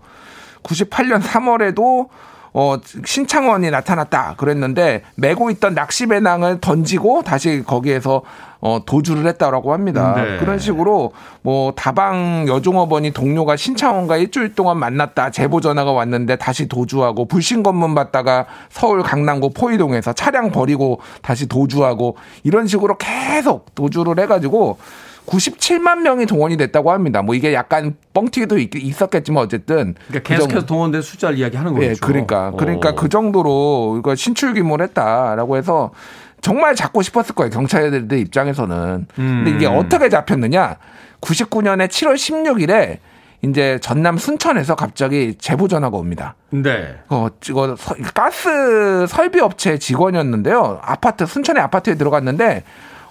[0.62, 2.08] 98년 3월에도
[2.56, 8.22] 어, 신창원이 나타났다 그랬는데 메고 있던 낚시 배낭을 던지고 다시 거기에서
[8.60, 10.14] 어, 도주를 했다라고 합니다.
[10.16, 10.38] 네.
[10.38, 17.26] 그런 식으로 뭐 다방 여종업원이 동료가 신창원과 일주일 동안 만났다 제보 전화가 왔는데 다시 도주하고
[17.26, 24.78] 불신 검문 받다가 서울 강남구 포이동에서 차량 버리고 다시 도주하고 이런 식으로 계속 도주를 해가지고
[25.26, 27.22] 97만 명이 동원이 됐다고 합니다.
[27.22, 31.86] 뭐 이게 약간 뻥튀기도 있, 었겠지만 어쨌든 그러니까 그 계속해서 그 동원된 숫자를 이야기하는 거죠.
[31.86, 32.94] 예, 그러니까 그러니까 오.
[32.94, 35.92] 그 정도로 이거 신출 규모를 했다라고 해서
[36.40, 37.50] 정말 잡고 싶었을 거예요.
[37.50, 39.06] 경찰들 입장에서는.
[39.18, 39.42] 음.
[39.44, 40.76] 근데 이게 어떻게 잡혔느냐?
[41.22, 42.98] 99년에 7월 16일에
[43.42, 46.34] 이제 전남 순천에서 갑자기 제보 전화가 옵니다.
[46.50, 46.96] 네.
[47.08, 47.76] 어, 이거
[48.14, 50.80] 가스 설비 업체 직원이었는데요.
[50.82, 52.64] 아파트 순천의 아파트에 들어갔는데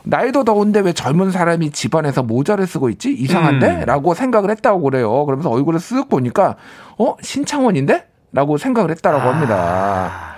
[0.03, 3.11] 나이도 더운데 왜 젊은 사람이 집안에서 모자를 쓰고 있지?
[3.11, 3.69] 이상한데?
[3.69, 3.85] 음.
[3.85, 5.25] 라고 생각을 했다고 그래요.
[5.25, 6.55] 그러면서 얼굴을 쓱 보니까,
[6.97, 7.15] 어?
[7.21, 8.07] 신창원인데?
[8.31, 9.33] 라고 생각을 했다라고 아.
[9.33, 10.32] 합니다.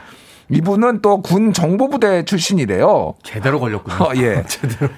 [0.49, 3.15] 이분은 또 군 정보부대 출신이래요.
[3.23, 3.95] 제대로 걸렸군요.
[4.03, 4.43] 어, 예.
[4.47, 4.91] 제대로.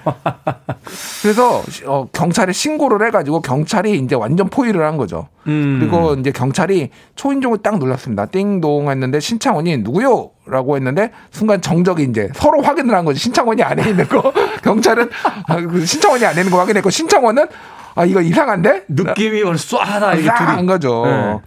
[1.22, 5.28] 그래서 어, 경찰에 신고를 해가지고 경찰이 이제 완전 포위를 한 거죠.
[5.46, 5.78] 음.
[5.80, 8.26] 그리고 이제 경찰이 초인종을 딱 눌렀습니다.
[8.26, 10.30] 띵동 했는데 신창원이 누구요?
[10.46, 13.18] 라고 했는데 순간 정적이 이제 서로 확인을 한 거죠.
[13.18, 14.32] 신창원이 안에 있는 거.
[14.62, 15.08] 경찰은
[15.46, 17.46] 아, 그 신창원이 안에 있는 거 확인했고 신창원은
[17.94, 18.84] 아 이거 이상한데?
[18.88, 21.04] 느낌이 쏴다 이게 한 거죠.
[21.06, 21.38] 네.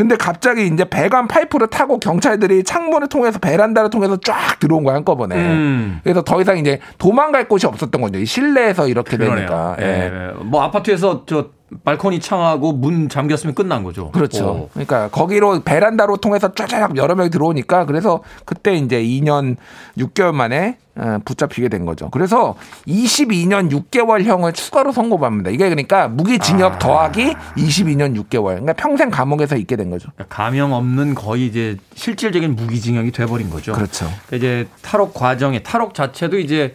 [0.00, 5.36] 근데 갑자기 이제 배관 파이프를 타고 경찰들이 창문을 통해서 베란다를 통해서 쫙 들어온 거야 한꺼번에.
[5.36, 6.00] 음.
[6.02, 8.18] 그래서 더 이상 이제 도망갈 곳이 없었던 거죠.
[8.18, 9.36] 이 실내에서 이렇게 그러네요.
[9.36, 9.76] 되니까.
[9.78, 9.84] 예.
[9.84, 10.32] 예.
[10.42, 11.48] 뭐 아파트에서 저
[11.84, 14.10] 발코니 창하고 문 잠겼으면 끝난 거죠.
[14.10, 14.48] 그렇죠.
[14.48, 14.68] 오.
[14.72, 19.56] 그러니까 거기로 베란다로 통해서 쫙쫙 여러 명이 들어오니까 그래서 그때 이제 2년
[19.96, 22.10] 6개월 만에 어, 붙잡히게 된 거죠.
[22.10, 22.56] 그래서
[22.86, 25.50] 22년 6개월형을 추가로 선고받습니다.
[25.50, 26.78] 이게 그러니까 무기징역 아.
[26.78, 28.46] 더하기 22년 6개월.
[28.46, 30.10] 그러니까 평생 감옥에서 있게 된 거죠.
[30.14, 33.72] 그러니까 감형 없는 거의 이제 실질적인 무기징역이 돼버린 거죠.
[33.72, 34.06] 그렇죠.
[34.26, 36.74] 그러니까 이제 탈옥 과정에 탈옥 자체도 이제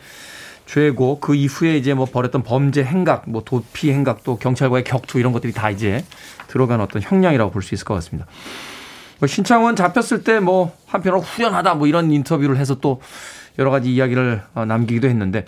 [0.66, 5.32] 죄고 그 이후에 이제 뭐 벌였던 범죄 행각, 뭐 도피 행각 또 경찰과의 격투 이런
[5.32, 6.04] 것들이 다 이제
[6.48, 8.28] 들어간 어떤 형량이라고 볼 수 있을 것 같습니다.
[9.20, 13.02] 뭐 신창원 잡혔을 때 뭐 한편으로 후련하다 뭐 이런 인터뷰를 해서 또
[13.60, 15.46] 여러 가지 이야기를 어, 남기기도 했는데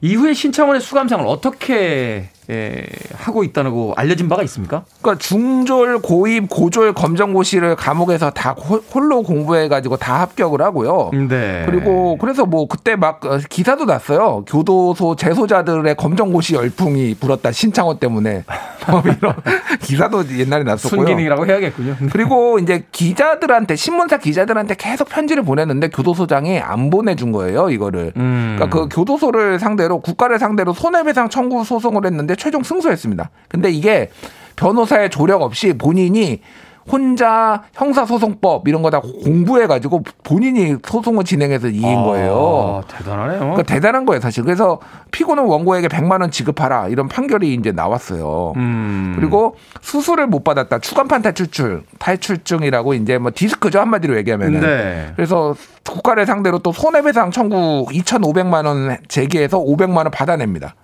[0.00, 2.84] 이후에 신창원의 수감생활 어떻게 예,
[3.14, 4.84] 하고 있다고 알려진 바가 있습니까?
[5.02, 11.10] 그러니까 중졸, 고입, 고졸 검정고시를 감옥에서 다 홀로 공부해가지고 다 합격을 하고요.
[11.28, 11.64] 네.
[11.66, 14.44] 그리고 그래서 뭐 그때 막 어, 기사도 났어요.
[14.46, 18.44] 교도소 재소자들의 검정고시 열풍이 불었다 신창원 때문에
[18.90, 19.34] 뭐 이런
[19.80, 21.00] 기사도 옛날에 났었고요.
[21.00, 21.96] 순기능이라고 해야겠군요.
[22.12, 27.70] 그리고 이제 기자들한테 신문사 기자들한테 계속 편지를 보냈는데 교도소장이 안 보내준 거예요.
[27.70, 28.12] 이거를.
[28.16, 28.56] 음.
[28.56, 33.30] 그러니까 그 교도소를 상대로 국가를 상대로 손해배상 청구 소송을 했는데 최종 승소했습니다.
[33.48, 34.10] 근데 이게
[34.56, 36.40] 변호사의 조력 없이 본인이
[36.88, 42.82] 혼자 형사소송법 이런 거 다 공부해가지고 본인이 소송을 진행해서 이긴 아, 거예요.
[42.86, 43.38] 대단하네요.
[43.40, 44.44] 그러니까 대단한 거예요, 사실.
[44.44, 44.78] 그래서
[45.10, 48.52] 피고는 원고에게 100만 원 지급하라 이런 판결이 이제 나왔어요.
[48.54, 49.14] 음.
[49.18, 50.78] 그리고 수술을 못 받았다.
[50.78, 54.60] 추간판 탈출증, 탈출증이라고 이제 뭐 디스크죠 한마디로 얘기하면은.
[54.60, 55.12] 네.
[55.16, 60.76] 그래서 국가를 상대로 또 손해배상 청구 2,500만 원 제기해서 500만 원 받아냅니다.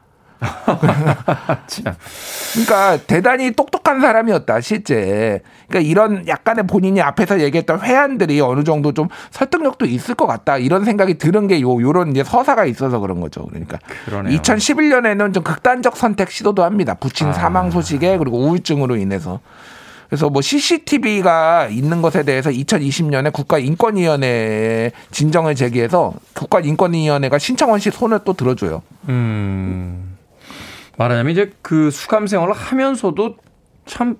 [2.53, 5.40] 그러니까 대단히 똑똑한 사람이었다 실제.
[5.68, 10.84] 그러니까 이런 약간의 본인이 앞에서 얘기했던 회한들이 어느 정도 좀 설득력도 있을 것 같다 이런
[10.84, 13.47] 생각이 드는 게 요 요런 이제 서사가 있어서 그런 거죠.
[13.47, 14.36] 그러니까 그러네요.
[14.38, 16.95] 2011년에는 좀 극단적 선택 시도도 합니다.
[16.95, 17.32] 부친 아.
[17.32, 19.40] 사망 소식에 그리고 우울증으로 인해서.
[20.09, 28.34] 그래서 뭐 CCTV가 있는 것에 대해서 2020년에 국가인권위원회에 진정을 제기해서 국가인권위원회가 신청원 씨 손을 또
[28.34, 28.82] 들어줘요.
[29.09, 30.11] 음.
[30.97, 33.36] 말하자면 이제 그 수감 생활을 하면서도
[33.86, 34.16] 참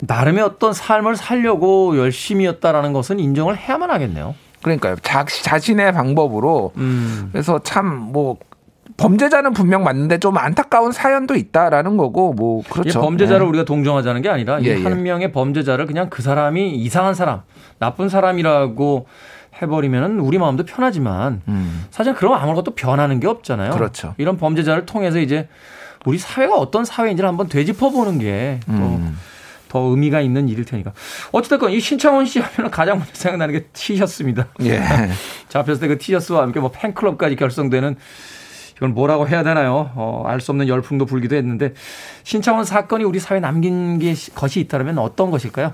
[0.00, 4.34] 나름의 어떤 삶을 살려고 열심히였다라는 것은 인정을 해야만 하겠네요.
[4.62, 4.96] 그러니까요.
[5.02, 6.72] 자, 자신의 방법으로.
[6.76, 7.28] 음.
[7.32, 8.38] 그래서 참뭐
[8.96, 13.00] 범죄자는 분명 맞는데 좀 안타까운 사연도 있다라는 거고 뭐 그렇죠.
[13.00, 13.48] 범죄자를 네.
[13.48, 14.76] 우리가 동정하자는 게 아니라 예, 예.
[14.76, 17.42] 명의 범죄자를 그냥 그 사람이 이상한 사람,
[17.78, 19.06] 나쁜 사람이라고
[19.60, 21.84] 해버리면은 우리 마음도 편하지만 음.
[21.90, 23.72] 사실 그럼 아무것도 변하는 게 없잖아요.
[23.72, 24.14] 그렇죠.
[24.18, 25.48] 이런 범죄자를 통해서 이제
[26.04, 29.18] 우리 사회가 어떤 사회인지를 한번 되짚어보는 게또 음.
[29.68, 30.92] 더 의미가 있는 일일 테니까.
[31.32, 34.48] 어찌됐건 이 신창원 씨 하면 가장 먼저 생각나는 게 티셔츠입니다.
[34.62, 34.80] 예.
[35.48, 37.96] 잡혔을 때 그 티셔츠와 함께 뭐 팬클럽까지 결성되는
[38.76, 39.90] 이건 뭐라고 해야 되나요?
[39.94, 41.72] 어, 알 수 없는 열풍도 불기도 했는데
[42.24, 45.72] 신창원 사건이 우리 사회에 남긴 게 것이 있다면 어떤 것일까요?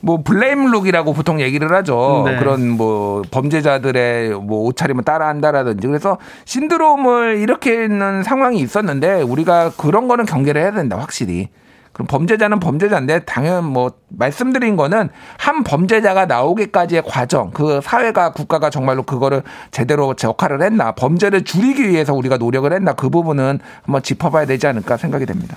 [0.00, 2.24] 뭐 블레임룩이라고 보통 얘기를 하죠.
[2.26, 2.36] 네.
[2.36, 10.60] 그런 뭐 범죄자들의 뭐 옷차림을 따라한다라든지 그래서 신드롬을 일으키는 상황이 있었는데 우리가 그런 거는 경계를
[10.60, 11.48] 해야 된다 확실히.
[11.94, 19.04] 그럼 범죄자는 범죄자인데 당연 뭐 말씀드린 거는 한 범죄자가 나오기까지의 과정, 그 사회가 국가가 정말로
[19.04, 24.66] 그거를 제대로 역할을 했나, 범죄를 줄이기 위해서 우리가 노력을 했나 그 부분은 한번 짚어봐야 되지
[24.66, 25.56] 않을까 생각이 됩니다.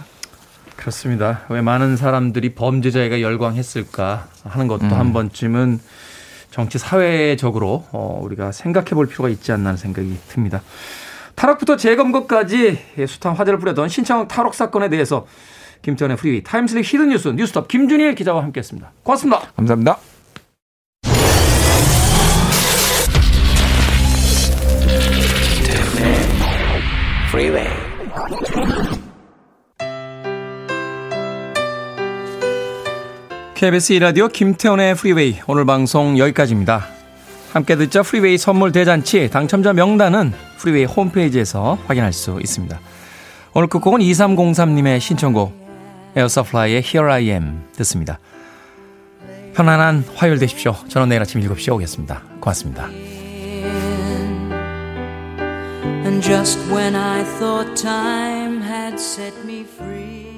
[0.76, 1.42] 그렇습니다.
[1.50, 4.94] 왜 많은 사람들이 범죄자에게 열광했을까 하는 것도 음.
[4.94, 5.80] 한 번쯤은
[6.52, 10.62] 정치 사회적으로 어, 우리가 생각해 볼 필요가 있지 않나 하는 생각이 듭니다.
[11.34, 15.26] 탈옥부터 재검거까지 숱한 화제를 뿌렸던 신창원 탈옥 사건에 대해서
[15.82, 18.92] 김태훈의 프리웨이 time slip hidden 뉴스 뉴스톱 김준일 기자와 함께했습니다.
[19.04, 19.42] 고맙습니다.
[19.56, 19.98] 감사합니다.
[27.32, 27.66] 프리웨이
[33.56, 36.86] KBS 이라디오 김태훈의 프리웨이 오늘 방송 여기까지입니다.
[37.54, 42.80] 함께 듣자 프리웨이 선물 대잔치 당첨자 명단은 프리웨이 홈페이지에서 확인할 수 있습니다.
[43.54, 45.67] 오늘 끝곡은 2303님의 신청곡
[46.18, 48.20] Air Supply의 Here I Am 듣습니다.
[49.54, 50.76] 편안한 화요일 되십시오.
[50.88, 52.24] 저는 내일 아침 7시에 오겠습니다.
[52.40, 52.88] 고맙습니다.
[56.06, 60.37] And just when I thought time had set me free